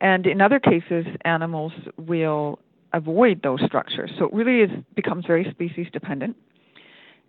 And 0.00 0.26
in 0.26 0.40
other 0.40 0.60
cases, 0.60 1.06
animals 1.24 1.72
will 1.96 2.58
avoid 2.92 3.42
those 3.42 3.60
structures. 3.66 4.10
So 4.18 4.26
it 4.26 4.32
really 4.32 4.60
is 4.60 4.70
becomes 4.94 5.26
very 5.26 5.46
species 5.50 5.86
dependent. 5.92 6.36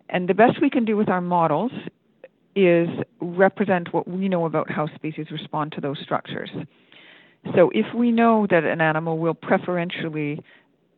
And 0.08 0.28
the 0.28 0.34
best 0.34 0.60
we 0.60 0.70
can 0.70 0.84
do 0.84 0.96
with 0.96 1.08
our 1.08 1.20
models 1.20 1.72
is 2.54 2.88
represent 3.20 3.92
what 3.92 4.08
we 4.08 4.28
know 4.28 4.46
about 4.46 4.70
how 4.70 4.86
species 4.94 5.26
respond 5.30 5.72
to 5.72 5.80
those 5.80 5.98
structures. 6.02 6.50
So 7.54 7.70
if 7.72 7.86
we 7.94 8.10
know 8.10 8.46
that 8.50 8.64
an 8.64 8.80
animal 8.80 9.18
will 9.18 9.34
preferentially 9.34 10.42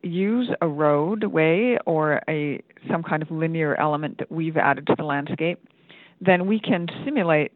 use 0.01 0.49
a 0.61 0.67
roadway 0.67 1.77
or 1.85 2.21
a 2.27 2.63
some 2.89 3.03
kind 3.03 3.21
of 3.21 3.29
linear 3.29 3.75
element 3.75 4.17
that 4.17 4.31
we've 4.31 4.57
added 4.57 4.87
to 4.87 4.95
the 4.97 5.03
landscape, 5.03 5.59
then 6.19 6.47
we 6.47 6.59
can 6.59 6.87
simulate 7.05 7.55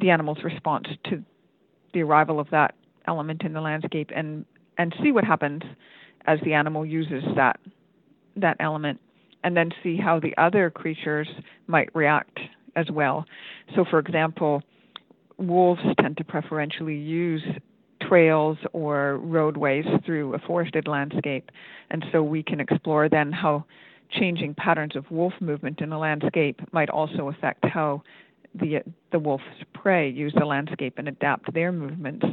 the 0.00 0.10
animal's 0.10 0.42
response 0.42 0.86
to 1.04 1.22
the 1.92 2.02
arrival 2.02 2.40
of 2.40 2.48
that 2.50 2.74
element 3.06 3.42
in 3.42 3.52
the 3.52 3.60
landscape 3.60 4.10
and 4.14 4.44
and 4.78 4.94
see 5.02 5.12
what 5.12 5.24
happens 5.24 5.62
as 6.26 6.38
the 6.44 6.52
animal 6.52 6.84
uses 6.84 7.22
that 7.34 7.58
that 8.36 8.56
element 8.60 9.00
and 9.44 9.56
then 9.56 9.70
see 9.82 9.96
how 9.96 10.18
the 10.18 10.36
other 10.36 10.70
creatures 10.70 11.28
might 11.66 11.94
react 11.94 12.38
as 12.74 12.90
well. 12.90 13.24
So 13.74 13.84
for 13.88 13.98
example, 13.98 14.62
wolves 15.38 15.80
tend 16.00 16.16
to 16.18 16.24
preferentially 16.24 16.96
use 16.96 17.42
trails 18.02 18.58
or 18.72 19.18
roadways 19.18 19.84
through 20.04 20.34
a 20.34 20.38
forested 20.38 20.86
landscape. 20.86 21.50
And 21.90 22.04
so 22.12 22.22
we 22.22 22.42
can 22.42 22.60
explore 22.60 23.08
then 23.08 23.32
how 23.32 23.64
changing 24.10 24.54
patterns 24.54 24.96
of 24.96 25.10
wolf 25.10 25.32
movement 25.40 25.80
in 25.80 25.90
the 25.90 25.98
landscape 25.98 26.60
might 26.72 26.90
also 26.90 27.28
affect 27.28 27.64
how 27.64 28.02
the 28.54 28.80
the 29.12 29.18
wolf's 29.18 29.44
prey 29.74 30.08
use 30.08 30.32
the 30.38 30.44
landscape 30.44 30.94
and 30.98 31.08
adapt 31.08 31.52
their 31.52 31.72
movements. 31.72 32.24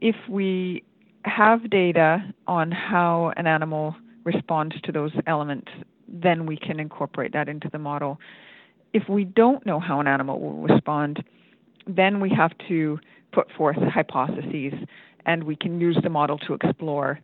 If 0.00 0.16
we 0.28 0.84
have 1.24 1.70
data 1.70 2.24
on 2.46 2.70
how 2.70 3.32
an 3.36 3.46
animal 3.46 3.96
responds 4.24 4.80
to 4.82 4.92
those 4.92 5.12
elements, 5.26 5.68
then 6.08 6.46
we 6.46 6.56
can 6.56 6.78
incorporate 6.78 7.32
that 7.32 7.48
into 7.48 7.68
the 7.70 7.78
model. 7.78 8.18
If 8.92 9.08
we 9.08 9.24
don't 9.24 9.64
know 9.66 9.80
how 9.80 10.00
an 10.00 10.06
animal 10.06 10.40
will 10.40 10.68
respond, 10.74 11.24
then 11.86 12.20
we 12.20 12.30
have 12.30 12.52
to 12.68 12.98
put 13.32 13.50
forth 13.52 13.76
hypotheses 13.76 14.72
and 15.26 15.44
we 15.44 15.56
can 15.56 15.80
use 15.80 15.98
the 16.02 16.08
model 16.08 16.38
to 16.38 16.54
explore 16.54 17.20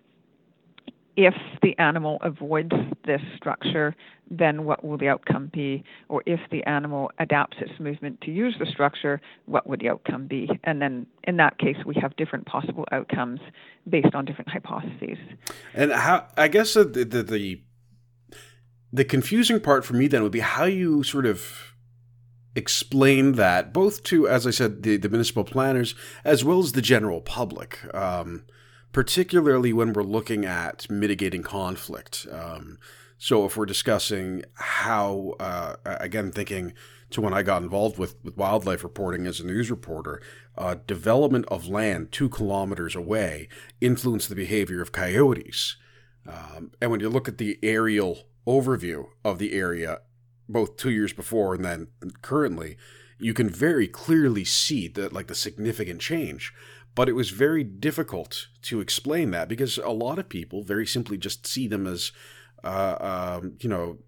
if 1.17 1.35
the 1.61 1.79
animal 1.79 2.19
avoids 2.23 2.73
this 3.05 3.21
structure, 3.37 3.95
then 4.31 4.65
what 4.65 4.83
will 4.85 4.97
the 4.97 5.09
outcome 5.09 5.51
be? 5.53 5.85
Or 6.09 6.23
if 6.27 6.41
the 6.51 6.63
animal 6.65 7.11
adapts 7.19 7.59
its 7.61 7.79
movement 7.79 8.21
to 8.23 8.31
use 8.31 8.57
the 8.59 8.67
structure, 8.67 9.21
what 9.47 9.67
would 9.69 9.81
the 9.81 9.91
outcome 9.91 10.27
be? 10.27 10.49
And 10.65 10.81
then 10.81 11.07
in 11.25 11.37
that 11.37 11.59
case, 11.59 11.77
we 11.85 11.95
have 12.01 12.17
different 12.17 12.47
possible 12.47 12.87
outcomes 12.93 13.41
based 13.89 14.15
on 14.15 14.25
different 14.25 14.51
hypotheses. 14.51 15.19
And 15.75 15.93
how, 15.93 16.29
I 16.37 16.49
guess 16.49 16.75
the, 16.75 16.85
the, 16.85 17.23
the, 17.23 17.61
the 18.93 19.05
confusing 19.05 19.61
part 19.61 19.85
for 19.85 19.95
me 19.95 20.07
then 20.09 20.23
would 20.23 20.33
be 20.33 20.41
how 20.41 20.65
you 20.65 21.03
sort 21.03 21.27
of 21.27 21.75
explain 22.55 23.33
that 23.33 23.73
both 23.73 24.03
to, 24.05 24.29
as 24.29 24.47
I 24.47 24.51
said, 24.51 24.83
the, 24.83 24.97
the 24.97 25.09
municipal 25.09 25.45
planners 25.45 25.95
as 26.25 26.45
well 26.45 26.59
as 26.61 26.73
the 26.73 26.83
general 26.83 27.21
public. 27.21 27.79
Um, 27.95 28.45
particularly 28.93 29.73
when 29.73 29.93
we're 29.93 30.03
looking 30.03 30.45
at 30.45 30.89
mitigating 30.91 31.43
conflict. 31.43 32.27
Um, 32.31 32.79
so 33.19 33.45
if 33.45 33.57
we're 33.57 33.67
discussing 33.67 34.45
how, 34.55 35.35
uh, 35.39 35.77
again, 35.85 36.33
thinking 36.33 36.75
to 37.11 37.21
when 37.21 37.33
I 37.33 37.43
got 37.43 37.63
involved 37.63 37.99
with, 37.99 38.17
with 38.25 38.37
wildlife 38.37 38.83
reporting 38.83 39.27
as 39.27 39.39
a 39.39 39.47
news 39.47 39.71
reporter, 39.71 40.21
uh, 40.59 40.77
development 40.87 41.47
of 41.49 41.69
land 41.69 42.11
two 42.11 42.29
kilometers 42.29 42.97
away 42.97 43.49
influenced 43.81 44.29
the 44.29 44.35
behavior 44.35 44.83
of 44.83 44.93
coyotes. 44.93 45.77
Um, 46.27 46.73
and 46.81 46.91
when 46.91 47.01
you 47.01 47.09
look 47.09 47.29
at 47.29 47.39
the 47.39 47.59
aerial 47.63 48.25
overview 48.47 49.07
of 49.25 49.39
the 49.39 49.53
area, 49.53 50.01
both 50.49 50.77
two 50.77 50.91
years 50.91 51.13
before 51.13 51.55
and 51.55 51.65
then 51.65 51.89
currently, 52.23 52.77
you 53.19 53.35
can 53.35 53.49
very 53.49 53.87
clearly 53.87 54.45
see 54.45 54.89
that 54.89 55.13
like 55.13 55.29
the 55.29 55.35
significant 55.35 56.01
change 56.01 56.53
but 56.95 57.09
it 57.09 57.13
was 57.13 57.31
very 57.31 57.65
difficult 57.65 58.49
to 58.63 58.81
explain 58.81 59.31
that 59.31 59.49
because 59.49 59.79
a 59.79 59.91
lot 59.91 60.19
of 60.19 60.29
people 60.29 60.63
very 60.63 60.87
simply 60.87 61.17
just 61.17 61.47
see 61.47 61.67
them 61.67 61.87
as, 61.87 62.13
uh, 62.65 63.39
um, 63.41 63.57
you 63.61 63.69
know, 63.69 63.99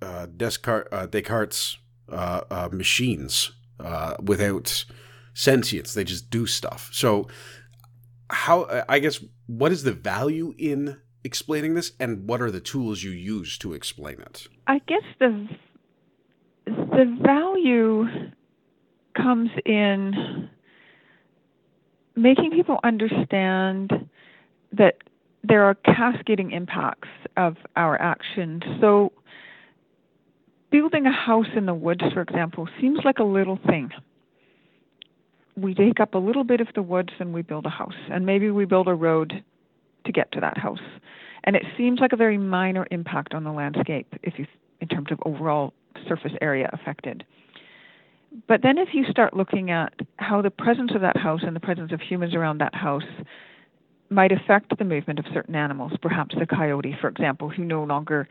uh, 0.00 0.26
Descartes, 0.26 0.88
uh, 0.92 1.06
Descartes 1.06 1.76
uh, 2.08 2.42
uh, 2.50 2.68
machines 2.72 3.52
uh, 3.78 4.16
without 4.22 4.84
sentience. 5.34 5.94
They 5.94 6.04
just 6.04 6.30
do 6.30 6.46
stuff. 6.46 6.90
So, 6.92 7.28
how 8.28 8.84
I 8.88 8.98
guess 8.98 9.22
what 9.46 9.72
is 9.72 9.82
the 9.82 9.92
value 9.92 10.54
in 10.58 11.00
explaining 11.22 11.74
this, 11.74 11.92
and 12.00 12.26
what 12.28 12.42
are 12.42 12.50
the 12.50 12.60
tools 12.60 13.02
you 13.02 13.10
use 13.10 13.58
to 13.58 13.74
explain 13.74 14.20
it? 14.20 14.48
I 14.66 14.80
guess 14.86 15.04
the 15.18 15.48
the 16.66 17.18
value 17.22 18.06
comes 19.16 19.50
in 19.64 20.48
making 22.16 22.50
people 22.50 22.78
understand 22.84 23.90
that 24.72 24.96
there 25.44 25.64
are 25.64 25.74
cascading 25.74 26.52
impacts 26.52 27.08
of 27.36 27.56
our 27.76 28.00
actions. 28.00 28.62
So, 28.80 29.12
building 30.70 31.06
a 31.06 31.12
house 31.12 31.46
in 31.56 31.66
the 31.66 31.74
woods, 31.74 32.02
for 32.14 32.22
example, 32.22 32.68
seems 32.80 33.00
like 33.04 33.18
a 33.18 33.24
little 33.24 33.58
thing. 33.66 33.90
We 35.56 35.74
take 35.74 36.00
up 36.00 36.14
a 36.14 36.18
little 36.18 36.44
bit 36.44 36.60
of 36.60 36.68
the 36.74 36.82
woods 36.82 37.10
and 37.18 37.34
we 37.34 37.42
build 37.42 37.66
a 37.66 37.70
house, 37.70 37.94
and 38.10 38.24
maybe 38.24 38.50
we 38.50 38.64
build 38.64 38.88
a 38.88 38.94
road 38.94 39.42
to 40.06 40.12
get 40.12 40.32
to 40.32 40.40
that 40.40 40.56
house. 40.56 40.80
And 41.44 41.56
it 41.56 41.64
seems 41.76 42.00
like 42.00 42.12
a 42.12 42.16
very 42.16 42.38
minor 42.38 42.86
impact 42.90 43.34
on 43.34 43.44
the 43.44 43.52
landscape 43.52 44.06
if 44.22 44.38
you 44.38 44.46
in 44.80 44.88
terms 44.88 45.08
of 45.12 45.18
overall 45.24 45.72
surface 46.08 46.32
area 46.40 46.68
affected. 46.72 47.24
But 48.48 48.62
then, 48.62 48.78
if 48.78 48.88
you 48.92 49.04
start 49.10 49.36
looking 49.36 49.70
at 49.70 49.92
how 50.16 50.40
the 50.40 50.50
presence 50.50 50.92
of 50.94 51.02
that 51.02 51.16
house 51.16 51.40
and 51.44 51.54
the 51.54 51.60
presence 51.60 51.92
of 51.92 52.00
humans 52.00 52.34
around 52.34 52.58
that 52.58 52.74
house 52.74 53.02
might 54.08 54.32
affect 54.32 54.76
the 54.78 54.84
movement 54.84 55.18
of 55.18 55.26
certain 55.32 55.54
animals, 55.54 55.92
perhaps 56.00 56.34
the 56.38 56.46
coyote, 56.46 56.96
for 57.00 57.08
example, 57.08 57.48
who 57.48 57.64
no 57.64 57.84
longer 57.84 58.28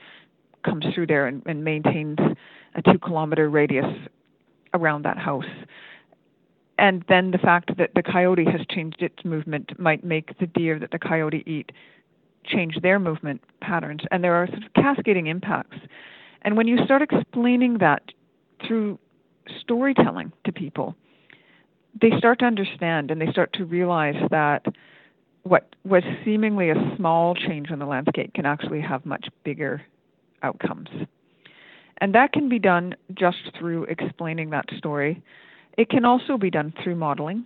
comes 0.64 0.86
through 0.94 1.08
there 1.08 1.28
and, 1.28 1.42
and 1.46 1.64
maintains 1.64 2.18
a 2.76 2.82
two 2.82 3.00
kilometer 3.00 3.50
radius 3.50 3.86
around 4.74 5.04
that 5.04 5.18
house. 5.18 5.46
And 6.78 7.04
then 7.08 7.32
the 7.32 7.38
fact 7.38 7.78
that 7.78 7.92
the 7.94 8.04
coyote 8.04 8.46
has 8.46 8.62
changed 8.70 9.02
its 9.02 9.24
movement 9.24 9.80
might 9.80 10.04
make 10.04 10.38
the 10.40 10.48
deer 10.48 10.80
that 10.80 10.92
the 10.92 11.00
coyote 11.00 11.44
eat 11.46 11.72
change 12.44 12.76
their 12.82 12.98
movement 12.98 13.42
patterns. 13.62 14.02
And 14.10 14.24
there 14.24 14.34
are 14.34 14.48
sort 14.48 14.64
of 14.64 14.74
cascading 14.74 15.28
impacts. 15.28 15.78
And 16.42 16.58
when 16.58 16.68
you 16.68 16.84
start 16.84 17.04
explaining 17.04 17.78
that 17.80 18.02
through 18.66 18.98
storytelling 19.60 20.32
to 20.46 20.52
people, 20.52 20.96
they 22.00 22.12
start 22.18 22.40
to 22.40 22.46
understand 22.46 23.12
and 23.12 23.20
they 23.20 23.32
start 23.32 23.52
to 23.54 23.66
realize 23.66 24.16
that 24.30 24.66
what 25.44 25.76
was 25.84 26.04
seemingly 26.24 26.70
a 26.70 26.96
small 26.96 27.36
change 27.36 27.70
in 27.70 27.80
the 27.80 27.86
landscape 27.86 28.34
can 28.34 28.46
actually 28.46 28.82
have 28.82 29.06
much 29.06 29.28
bigger 29.44 29.82
outcomes. 30.44 30.90
And 31.98 32.16
that 32.16 32.34
can 32.34 32.50
be 32.50 32.60
done 32.60 32.96
just 33.14 33.38
through 33.58 33.84
explaining 33.86 34.50
that 34.52 34.66
story. 34.78 35.22
It 35.78 35.90
can 35.90 36.06
also 36.06 36.38
be 36.38 36.50
done 36.50 36.74
through 36.84 36.96
modeling. 36.96 37.46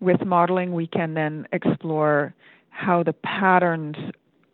With 0.00 0.24
modeling, 0.24 0.72
we 0.72 0.86
can 0.86 1.14
then 1.14 1.46
explore 1.52 2.34
how 2.70 3.02
the 3.02 3.12
patterns 3.12 3.96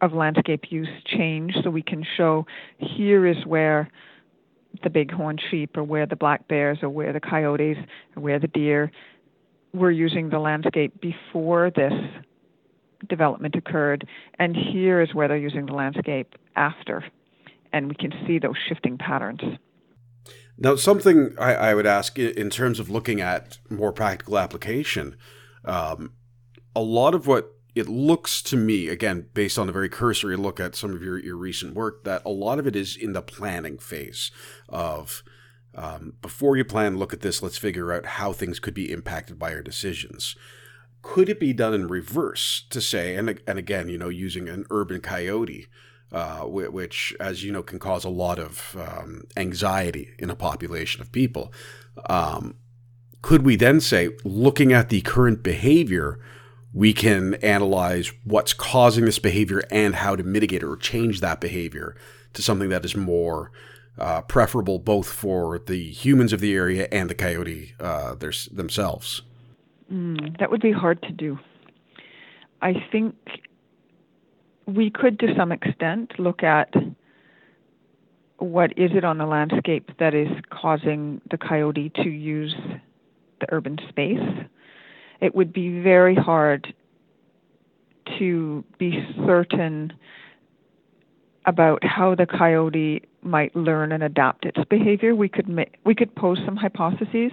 of 0.00 0.12
landscape 0.12 0.70
use 0.70 0.88
change 1.06 1.54
so 1.62 1.70
we 1.70 1.82
can 1.82 2.04
show 2.16 2.46
here 2.78 3.26
is 3.26 3.44
where 3.46 3.90
the 4.82 4.90
bighorn 4.90 5.38
sheep 5.50 5.76
or 5.76 5.82
where 5.82 6.06
the 6.06 6.16
black 6.16 6.46
bears 6.48 6.78
or 6.82 6.88
where 6.88 7.12
the 7.12 7.20
coyotes 7.20 7.78
or 8.16 8.22
where 8.22 8.38
the 8.38 8.48
deer 8.48 8.90
were 9.72 9.90
using 9.90 10.30
the 10.30 10.38
landscape 10.38 11.00
before 11.00 11.70
this 11.70 11.92
development 13.08 13.54
occurred, 13.54 14.06
and 14.38 14.56
here 14.56 15.00
is 15.00 15.14
where 15.14 15.28
they're 15.28 15.36
using 15.36 15.66
the 15.66 15.72
landscape 15.72 16.34
after. 16.56 17.04
And 17.72 17.88
we 17.88 17.94
can 17.94 18.12
see 18.26 18.38
those 18.38 18.56
shifting 18.68 18.98
patterns. 18.98 19.40
Now, 20.56 20.74
something 20.74 21.34
I, 21.38 21.54
I 21.54 21.74
would 21.74 21.86
ask 21.86 22.18
in 22.18 22.50
terms 22.50 22.80
of 22.80 22.90
looking 22.90 23.20
at 23.20 23.58
more 23.70 23.92
practical 23.92 24.38
application, 24.38 25.16
um, 25.64 26.14
a 26.74 26.80
lot 26.80 27.14
of 27.14 27.26
what 27.26 27.52
it 27.78 27.88
looks 27.88 28.42
to 28.42 28.56
me, 28.56 28.88
again, 28.88 29.26
based 29.34 29.58
on 29.58 29.68
a 29.68 29.72
very 29.72 29.88
cursory 29.88 30.36
look 30.36 30.60
at 30.60 30.74
some 30.74 30.92
of 30.92 31.02
your, 31.02 31.18
your 31.18 31.36
recent 31.36 31.74
work, 31.74 32.04
that 32.04 32.22
a 32.24 32.30
lot 32.30 32.58
of 32.58 32.66
it 32.66 32.76
is 32.76 32.96
in 32.96 33.12
the 33.12 33.22
planning 33.22 33.78
phase 33.78 34.30
of 34.68 35.22
um, 35.74 36.14
before 36.20 36.56
you 36.56 36.64
plan, 36.64 36.98
look 36.98 37.12
at 37.12 37.20
this, 37.20 37.42
let's 37.42 37.58
figure 37.58 37.92
out 37.92 38.04
how 38.04 38.32
things 38.32 38.58
could 38.58 38.74
be 38.74 38.90
impacted 38.90 39.38
by 39.38 39.52
our 39.52 39.62
decisions. 39.62 40.34
Could 41.02 41.28
it 41.28 41.38
be 41.38 41.52
done 41.52 41.74
in 41.74 41.86
reverse 41.86 42.66
to 42.70 42.80
say, 42.80 43.14
and, 43.14 43.40
and 43.46 43.58
again, 43.58 43.88
you 43.88 43.96
know, 43.96 44.08
using 44.08 44.48
an 44.48 44.66
urban 44.70 45.00
coyote, 45.00 45.68
uh, 46.10 46.40
which, 46.40 47.14
as 47.20 47.44
you 47.44 47.52
know, 47.52 47.62
can 47.62 47.78
cause 47.78 48.04
a 48.04 48.08
lot 48.10 48.38
of 48.38 48.76
um, 48.76 49.24
anxiety 49.36 50.14
in 50.18 50.30
a 50.30 50.34
population 50.34 51.00
of 51.00 51.12
people? 51.12 51.52
Um, 52.08 52.56
could 53.22 53.44
we 53.44 53.56
then 53.56 53.80
say, 53.80 54.10
looking 54.24 54.72
at 54.72 54.88
the 54.88 55.00
current 55.02 55.42
behavior, 55.42 56.18
we 56.72 56.92
can 56.92 57.34
analyze 57.34 58.12
what's 58.24 58.52
causing 58.52 59.04
this 59.04 59.18
behavior 59.18 59.62
and 59.70 59.94
how 59.94 60.14
to 60.16 60.22
mitigate 60.22 60.62
it 60.62 60.66
or 60.66 60.76
change 60.76 61.20
that 61.20 61.40
behavior 61.40 61.96
to 62.34 62.42
something 62.42 62.68
that 62.68 62.84
is 62.84 62.96
more 62.96 63.50
uh, 63.98 64.22
preferable 64.22 64.78
both 64.78 65.08
for 65.08 65.58
the 65.58 65.90
humans 65.90 66.32
of 66.32 66.40
the 66.40 66.54
area 66.54 66.86
and 66.92 67.10
the 67.10 67.14
coyote 67.14 67.74
uh, 67.80 68.14
themselves? 68.14 69.22
Mm, 69.92 70.38
that 70.38 70.50
would 70.50 70.60
be 70.60 70.72
hard 70.72 71.02
to 71.02 71.10
do. 71.10 71.38
I 72.60 72.74
think 72.92 73.14
we 74.66 74.90
could, 74.90 75.18
to 75.20 75.34
some 75.36 75.52
extent, 75.52 76.12
look 76.18 76.42
at 76.42 76.72
what 78.38 78.70
is 78.78 78.90
it 78.94 79.04
on 79.04 79.18
the 79.18 79.26
landscape 79.26 79.90
that 79.98 80.14
is 80.14 80.28
causing 80.50 81.20
the 81.30 81.38
coyote 81.38 81.90
to 81.96 82.08
use 82.08 82.54
the 83.40 83.46
urban 83.50 83.78
space. 83.88 84.18
It 85.20 85.34
would 85.34 85.52
be 85.52 85.80
very 85.80 86.14
hard 86.14 86.72
to 88.18 88.64
be 88.78 89.04
certain 89.26 89.92
about 91.46 91.82
how 91.84 92.14
the 92.14 92.26
coyote 92.26 93.02
might 93.22 93.54
learn 93.56 93.92
and 93.92 94.02
adapt 94.02 94.44
its 94.44 94.58
behavior. 94.68 95.14
We 95.14 95.28
could 95.28 95.48
ma- 95.48 95.64
we 95.84 95.94
could 95.94 96.14
pose 96.14 96.38
some 96.44 96.56
hypotheses, 96.56 97.32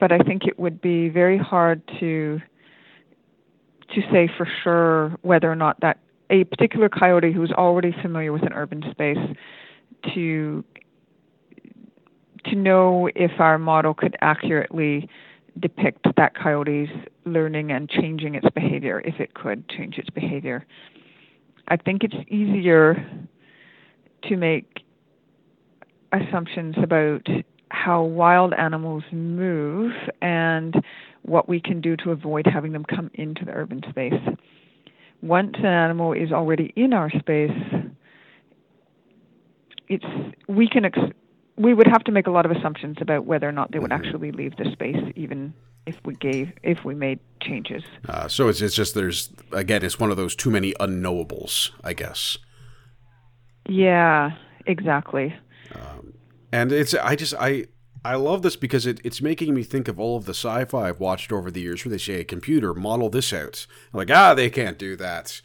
but 0.00 0.12
I 0.12 0.18
think 0.18 0.46
it 0.46 0.58
would 0.58 0.80
be 0.80 1.08
very 1.08 1.38
hard 1.38 1.82
to 2.00 2.40
to 3.94 4.00
say 4.10 4.28
for 4.36 4.48
sure 4.62 5.10
whether 5.22 5.50
or 5.50 5.56
not 5.56 5.80
that 5.80 5.98
a 6.30 6.44
particular 6.44 6.88
coyote 6.88 7.32
who's 7.32 7.52
already 7.52 7.94
familiar 8.00 8.32
with 8.32 8.42
an 8.42 8.52
urban 8.54 8.82
space 8.90 9.18
to 10.14 10.64
to 12.46 12.56
know 12.56 13.08
if 13.14 13.32
our 13.38 13.58
model 13.58 13.94
could 13.94 14.16
accurately 14.20 15.08
depict 15.60 16.06
that 16.16 16.34
coyote's 16.34 16.90
learning 17.24 17.72
and 17.72 17.88
changing 17.88 18.34
its 18.34 18.46
behavior 18.54 19.00
if 19.04 19.20
it 19.20 19.34
could 19.34 19.68
change 19.68 19.98
its 19.98 20.10
behavior. 20.10 20.64
I 21.68 21.76
think 21.76 22.02
it's 22.04 22.14
easier 22.28 23.06
to 24.24 24.36
make 24.36 24.82
assumptions 26.12 26.74
about 26.82 27.26
how 27.70 28.02
wild 28.02 28.52
animals 28.52 29.02
move 29.12 29.92
and 30.20 30.74
what 31.22 31.48
we 31.48 31.60
can 31.60 31.80
do 31.80 31.96
to 31.96 32.10
avoid 32.10 32.46
having 32.46 32.72
them 32.72 32.84
come 32.84 33.10
into 33.14 33.44
the 33.44 33.52
urban 33.52 33.82
space. 33.88 34.12
Once 35.22 35.54
an 35.58 35.66
animal 35.66 36.12
is 36.12 36.32
already 36.32 36.72
in 36.76 36.92
our 36.92 37.10
space, 37.10 37.50
it's 39.88 40.04
we 40.48 40.68
can 40.68 40.84
ex- 40.84 40.98
we 41.56 41.74
would 41.74 41.86
have 41.86 42.04
to 42.04 42.12
make 42.12 42.26
a 42.26 42.30
lot 42.30 42.46
of 42.46 42.52
assumptions 42.52 42.96
about 43.00 43.26
whether 43.26 43.48
or 43.48 43.52
not 43.52 43.72
they 43.72 43.78
would 43.78 43.90
mm-hmm. 43.90 44.04
actually 44.04 44.32
leave 44.32 44.56
the 44.56 44.70
space, 44.72 44.96
even 45.16 45.52
if 45.86 45.96
we 46.04 46.14
gave 46.14 46.52
if 46.62 46.84
we 46.84 46.94
made 46.94 47.18
changes. 47.42 47.82
Uh, 48.08 48.28
so 48.28 48.48
it's 48.48 48.60
it's 48.60 48.74
just 48.74 48.94
there's 48.94 49.30
again 49.52 49.84
it's 49.84 49.98
one 49.98 50.10
of 50.10 50.16
those 50.16 50.34
too 50.34 50.50
many 50.50 50.72
unknowables, 50.74 51.70
I 51.84 51.92
guess. 51.92 52.38
Yeah, 53.68 54.32
exactly. 54.66 55.34
Um, 55.74 56.14
and 56.52 56.72
it's 56.72 56.94
I 56.94 57.16
just 57.16 57.34
I 57.38 57.66
I 58.04 58.16
love 58.16 58.42
this 58.42 58.56
because 58.56 58.86
it, 58.86 59.00
it's 59.04 59.22
making 59.22 59.54
me 59.54 59.62
think 59.62 59.88
of 59.88 60.00
all 60.00 60.16
of 60.16 60.24
the 60.24 60.34
sci-fi 60.34 60.88
I've 60.88 61.00
watched 61.00 61.32
over 61.32 61.50
the 61.50 61.60
years 61.60 61.84
where 61.84 61.90
they 61.90 61.98
say, 61.98 62.20
a 62.20 62.24
computer, 62.24 62.74
model 62.74 63.10
this 63.10 63.32
out. 63.32 63.66
I'm 63.92 63.98
like, 63.98 64.10
ah, 64.10 64.34
they 64.34 64.50
can't 64.50 64.78
do 64.78 64.96
that. 64.96 65.40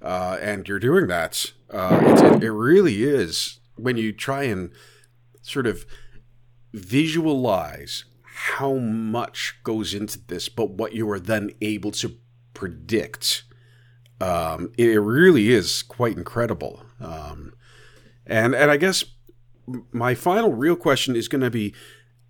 Uh, 0.00 0.38
and 0.40 0.66
you're 0.66 0.78
doing 0.78 1.08
that. 1.08 1.52
Uh, 1.70 2.30
it, 2.34 2.44
it 2.44 2.52
really 2.52 3.02
is 3.02 3.60
when 3.76 3.98
you 3.98 4.12
try 4.12 4.44
and 4.44 4.70
sort 5.48 5.66
of 5.66 5.86
visualize 6.72 8.04
how 8.22 8.74
much 8.74 9.58
goes 9.64 9.94
into 9.94 10.20
this, 10.26 10.48
but 10.48 10.70
what 10.70 10.92
you 10.92 11.10
are 11.10 11.18
then 11.18 11.50
able 11.60 11.90
to 11.90 12.16
predict. 12.54 13.44
Um, 14.20 14.72
it, 14.76 15.00
really 15.00 15.50
is 15.50 15.82
quite 15.82 16.16
incredible. 16.16 16.82
Um, 17.00 17.54
and 18.26 18.54
and 18.54 18.70
I 18.70 18.76
guess 18.76 19.04
my 19.92 20.14
final 20.14 20.52
real 20.52 20.76
question 20.76 21.16
is 21.16 21.28
going 21.28 21.40
to 21.40 21.50
be 21.50 21.74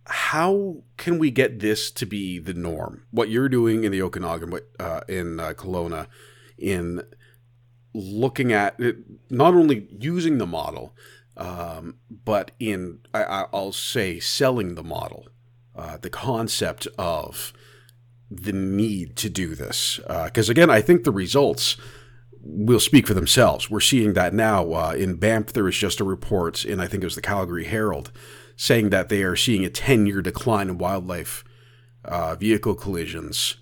how 0.06 0.82
can 0.96 1.18
we 1.18 1.30
get 1.30 1.60
this 1.60 1.90
to 1.92 2.06
be 2.06 2.38
the 2.38 2.54
norm? 2.54 3.04
What 3.10 3.28
you're 3.28 3.48
doing 3.48 3.84
in 3.84 3.92
the 3.92 4.00
Okanagan, 4.02 4.58
uh, 4.80 5.00
in 5.08 5.38
uh, 5.38 5.52
Kelowna, 5.52 6.06
in 6.56 7.02
looking 7.92 8.52
at 8.52 8.78
it, 8.80 8.96
not 9.30 9.54
only 9.54 9.88
using 9.98 10.38
the 10.38 10.46
model, 10.46 10.94
um, 11.38 11.98
but 12.10 12.50
in 12.58 12.98
I, 13.14 13.46
will 13.52 13.72
say 13.72 14.18
selling 14.18 14.74
the 14.74 14.82
model, 14.82 15.28
uh, 15.74 15.96
the 15.96 16.10
concept 16.10 16.88
of 16.98 17.52
the 18.30 18.52
need 18.52 19.16
to 19.16 19.30
do 19.30 19.54
this. 19.54 20.00
Because 20.24 20.50
uh, 20.50 20.52
again, 20.52 20.68
I 20.68 20.82
think 20.82 21.04
the 21.04 21.12
results 21.12 21.76
will 22.42 22.80
speak 22.80 23.06
for 23.06 23.14
themselves. 23.14 23.70
We're 23.70 23.80
seeing 23.80 24.12
that 24.14 24.34
now 24.34 24.72
uh, 24.72 24.94
in 24.98 25.16
Banff. 25.16 25.52
There 25.52 25.64
was 25.64 25.76
just 25.76 26.00
a 26.00 26.04
report 26.04 26.64
in 26.64 26.80
I 26.80 26.88
think 26.88 27.02
it 27.02 27.06
was 27.06 27.14
the 27.14 27.22
Calgary 27.22 27.64
Herald 27.64 28.12
saying 28.56 28.90
that 28.90 29.08
they 29.08 29.22
are 29.22 29.36
seeing 29.36 29.64
a 29.64 29.70
10 29.70 30.06
year 30.06 30.20
decline 30.20 30.68
in 30.68 30.78
wildlife 30.78 31.44
uh, 32.04 32.34
vehicle 32.34 32.74
collisions 32.74 33.56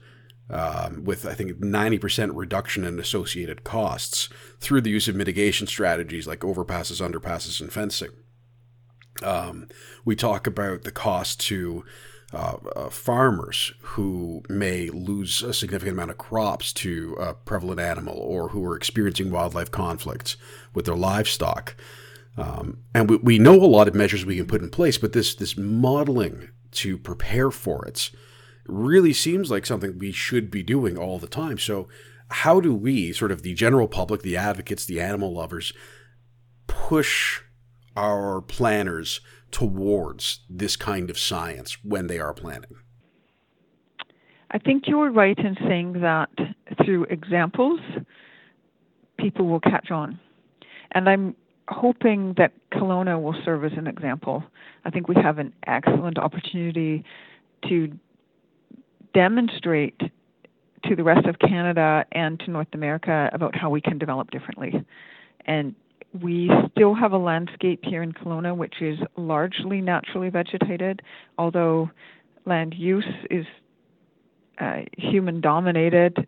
um, 0.49 1.05
with, 1.05 1.27
I 1.27 1.35
think, 1.35 1.59
90% 1.59 2.31
reduction 2.35 2.85
in 2.85 2.99
associated 2.99 3.65
costs 3.65 4.29
through 4.61 4.83
the 4.83 4.91
use 4.91 5.09
of 5.09 5.17
mitigation 5.17 5.67
strategies 5.67 6.27
like 6.27 6.41
overpasses, 6.41 7.01
underpasses, 7.01 7.61
and 7.61 7.73
fencing. 7.73 8.11
Um, 9.23 9.69
we 10.05 10.15
talk 10.15 10.47
about 10.47 10.83
the 10.83 10.93
cost 10.93 11.41
to 11.41 11.85
uh, 12.33 12.57
uh, 12.75 12.91
farmers 12.91 13.73
who 13.81 14.43
may 14.49 14.91
lose 14.91 15.43
a 15.43 15.55
significant 15.55 15.95
amount 15.95 16.11
of 16.11 16.19
crops 16.19 16.73
to 16.73 17.17
a 17.19 17.35
prevalent 17.35 17.81
animal 17.81 18.19
or 18.19 18.49
who 18.49 18.65
are 18.65 18.77
experiencing 18.77 19.31
wildlife 19.31 19.71
conflicts 19.71 20.37
with 20.75 20.87
their 20.87 20.97
livestock. 20.97 21.77
Um, 22.37 22.81
and 22.95 23.09
we, 23.09 23.17
we 23.17 23.39
know 23.39 23.55
a 23.55 23.65
lot 23.65 23.89
of 23.89 23.95
measures 23.95 24.27
we 24.27 24.37
can 24.37 24.47
put 24.47 24.61
in 24.61 24.71
place, 24.71 24.99
but 24.99 25.13
this 25.13 25.35
this 25.35 25.57
modeling 25.57 26.51
to 26.73 26.99
prepare 26.99 27.51
for 27.51 27.87
it 27.87 28.11
really 28.69 29.13
seems 29.13 29.51
like 29.51 29.67
something 29.67 29.99
we 29.99 30.13
should 30.13 30.51
be 30.51 30.63
doing 30.63 30.97
all 30.97 31.19
the 31.19 31.27
time. 31.27 31.59
So, 31.59 31.89
how 32.29 32.61
do 32.61 32.75
we, 32.75 33.13
sort 33.13 33.31
of 33.31 33.43
the 33.43 33.55
general 33.55 33.87
public, 33.87 34.23
the 34.23 34.37
advocates, 34.37 34.85
the 34.85 35.01
animal 35.01 35.33
lovers, 35.33 35.73
push 36.67 37.41
our 37.97 38.41
planners 38.41 39.21
towards 39.53 40.41
this 40.51 40.77
kind 40.77 41.09
of 41.09 41.19
science 41.19 41.79
when 41.85 42.09
they 42.09 42.19
are 42.19 42.35
planning? 42.35 42.77
I 44.51 44.59
think 44.59 44.85
you're 44.87 45.11
right 45.11 45.39
in 45.39 45.57
saying 45.67 46.01
that 46.01 46.31
through 46.85 47.05
examples, 47.05 47.81
people 49.19 49.47
will 49.47 49.61
catch 49.61 49.91
on. 49.91 50.19
And 50.93 51.09
I'm 51.09 51.37
hoping 51.69 52.35
that 52.39 52.53
Kelowna 52.73 53.21
will 53.21 53.35
serve 53.45 53.65
as 53.65 53.73
an 53.77 53.87
example. 53.87 54.45
I 54.85 54.91
think 54.91 55.09
we 55.09 55.17
have 55.17 55.39
an 55.39 55.53
excellent 55.67 56.19
opportunity 56.19 57.05
to 57.69 57.99
demonstrate 59.17 59.99
to 60.85 60.95
the 60.95 61.03
rest 61.03 61.27
of 61.27 61.39
Canada 61.39 62.05
and 62.13 62.39
to 62.41 62.51
North 62.51 62.69
America 62.75 63.31
about 63.33 63.57
how 63.57 63.71
we 63.71 63.81
can 63.81 63.97
develop 63.97 64.31
differently. 64.31 64.85
And 65.47 65.75
we 66.21 66.51
still 66.71 66.95
have 66.95 67.13
a 67.13 67.19
landscape 67.19 67.81
here 67.83 68.03
in 68.03 68.13
Kelowna 68.13 68.55
which 68.55 68.83
is 68.83 68.99
largely 69.17 69.81
naturally 69.81 70.29
vegetated, 70.29 71.01
although 71.39 71.91
land 72.45 72.75
use 72.77 73.09
is 73.31 73.47
uh, 74.61 74.81
human 74.99 75.41
dominated 75.41 76.27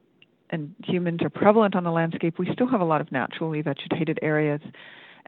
and 0.48 0.74
humans 0.82 1.20
are 1.22 1.30
prevalent 1.30 1.76
on 1.76 1.84
the 1.84 1.90
landscape, 1.90 2.38
we 2.38 2.48
still 2.54 2.68
have 2.68 2.80
a 2.80 2.86
lot 2.86 3.02
of 3.02 3.12
naturally 3.12 3.60
vegetated 3.60 4.18
areas. 4.22 4.62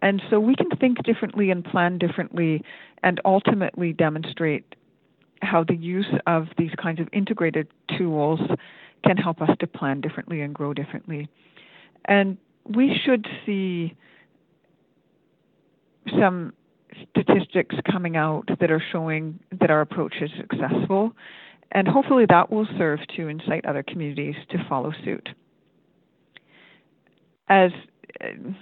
And 0.00 0.22
so 0.30 0.40
we 0.40 0.54
can 0.54 0.70
think 0.70 1.02
differently 1.04 1.50
and 1.50 1.62
plan 1.62 1.98
differently 1.98 2.64
and 3.02 3.20
ultimately 3.26 3.92
demonstrate 3.92 4.74
how 5.42 5.64
the 5.64 5.74
use 5.76 6.12
of 6.26 6.48
these 6.58 6.72
kinds 6.80 7.00
of 7.00 7.08
integrated 7.12 7.68
tools 7.98 8.40
can 9.04 9.16
help 9.16 9.40
us 9.40 9.50
to 9.60 9.66
plan 9.66 10.00
differently 10.00 10.42
and 10.42 10.54
grow 10.54 10.74
differently. 10.74 11.28
And 12.04 12.36
we 12.66 12.98
should 13.04 13.26
see 13.46 13.96
some 16.18 16.52
statistics 17.10 17.76
coming 17.90 18.16
out 18.16 18.44
that 18.60 18.70
are 18.70 18.82
showing 18.92 19.38
that 19.60 19.70
our 19.70 19.80
approach 19.80 20.16
is 20.20 20.30
successful 20.36 21.14
And 21.72 21.86
hopefully 21.86 22.26
that 22.28 22.50
will 22.50 22.66
serve 22.76 23.00
to 23.16 23.28
incite 23.28 23.64
other 23.64 23.82
communities 23.82 24.34
to 24.50 24.58
follow 24.68 24.92
suit. 25.04 25.28
As 27.48 27.70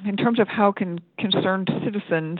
in 0.05 0.17
terms 0.17 0.39
of 0.39 0.49
how 0.49 0.73
can 0.73 1.01
concerned 1.19 1.71
citizens 1.85 2.39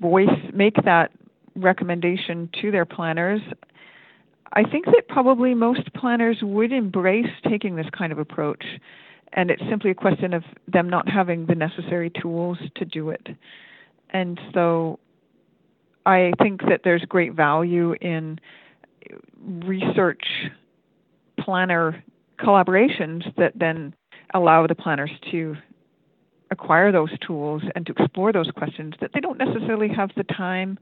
voice 0.00 0.28
make 0.52 0.74
that 0.84 1.12
recommendation 1.58 2.48
to 2.60 2.70
their 2.70 2.84
planners, 2.84 3.40
I 4.52 4.62
think 4.64 4.86
that 4.86 5.08
probably 5.08 5.54
most 5.54 5.92
planners 5.94 6.38
would 6.42 6.72
embrace 6.72 7.30
taking 7.48 7.76
this 7.76 7.86
kind 7.96 8.12
of 8.12 8.18
approach, 8.18 8.64
and 9.32 9.50
it's 9.50 9.62
simply 9.68 9.90
a 9.90 9.94
question 9.94 10.32
of 10.32 10.42
them 10.66 10.88
not 10.88 11.08
having 11.08 11.46
the 11.46 11.54
necessary 11.54 12.10
tools 12.10 12.58
to 12.76 12.84
do 12.84 13.10
it. 13.10 13.28
And 14.10 14.40
so 14.54 14.98
I 16.06 16.32
think 16.40 16.62
that 16.62 16.80
there's 16.84 17.02
great 17.02 17.34
value 17.34 17.94
in 18.00 18.38
research 19.42 20.24
planner 21.38 22.02
collaborations 22.40 23.24
that 23.36 23.52
then 23.54 23.94
allow 24.32 24.66
the 24.66 24.74
planners 24.74 25.10
to 25.30 25.56
acquire 26.50 26.90
those 26.90 27.10
tools 27.26 27.62
and 27.74 27.84
to 27.86 27.92
explore 27.98 28.32
those 28.32 28.50
questions 28.52 28.94
that 29.00 29.10
they 29.12 29.20
don't 29.20 29.38
necessarily 29.38 29.88
have 29.88 30.10
the 30.16 30.24
time 30.24 30.78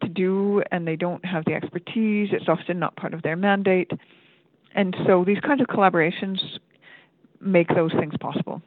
to 0.00 0.08
do 0.08 0.62
and 0.70 0.86
they 0.86 0.96
don't 0.96 1.24
have 1.24 1.44
the 1.44 1.54
expertise. 1.54 2.30
It's 2.32 2.48
often 2.48 2.78
not 2.78 2.96
part 2.96 3.14
of 3.14 3.22
their 3.22 3.36
mandate. 3.36 3.90
And 4.74 4.94
so 5.06 5.24
these 5.24 5.40
kinds 5.40 5.60
of 5.60 5.66
collaborations 5.68 6.38
make 7.40 7.68
those 7.68 7.92
things 7.92 8.14
possible. 8.20 8.62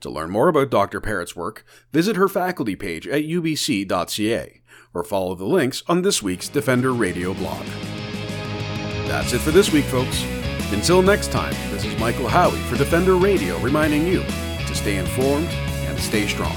To 0.00 0.10
learn 0.10 0.30
more 0.30 0.48
about 0.48 0.70
Dr. 0.70 1.00
Parrott's 1.00 1.36
work, 1.36 1.64
visit 1.92 2.16
her 2.16 2.28
faculty 2.28 2.74
page 2.74 3.06
at 3.06 3.22
ubc.ca 3.22 4.60
or 4.92 5.04
follow 5.04 5.34
the 5.34 5.44
links 5.44 5.82
on 5.86 6.02
this 6.02 6.22
week's 6.22 6.48
Defender 6.48 6.92
Radio 6.92 7.32
blog. 7.34 7.64
That's 9.06 9.32
it 9.32 9.40
for 9.40 9.52
this 9.52 9.72
week, 9.72 9.84
folks. 9.84 10.24
Until 10.72 11.02
next 11.02 11.30
time, 11.30 11.54
this 11.70 11.84
is 11.84 11.98
Michael 12.00 12.28
Howie 12.28 12.58
for 12.62 12.76
Defender 12.76 13.14
Radio 13.16 13.58
reminding 13.58 14.06
you 14.06 14.22
to 14.22 14.74
stay 14.74 14.96
informed 14.96 15.48
and 15.48 15.98
stay 15.98 16.26
strong. 16.26 16.56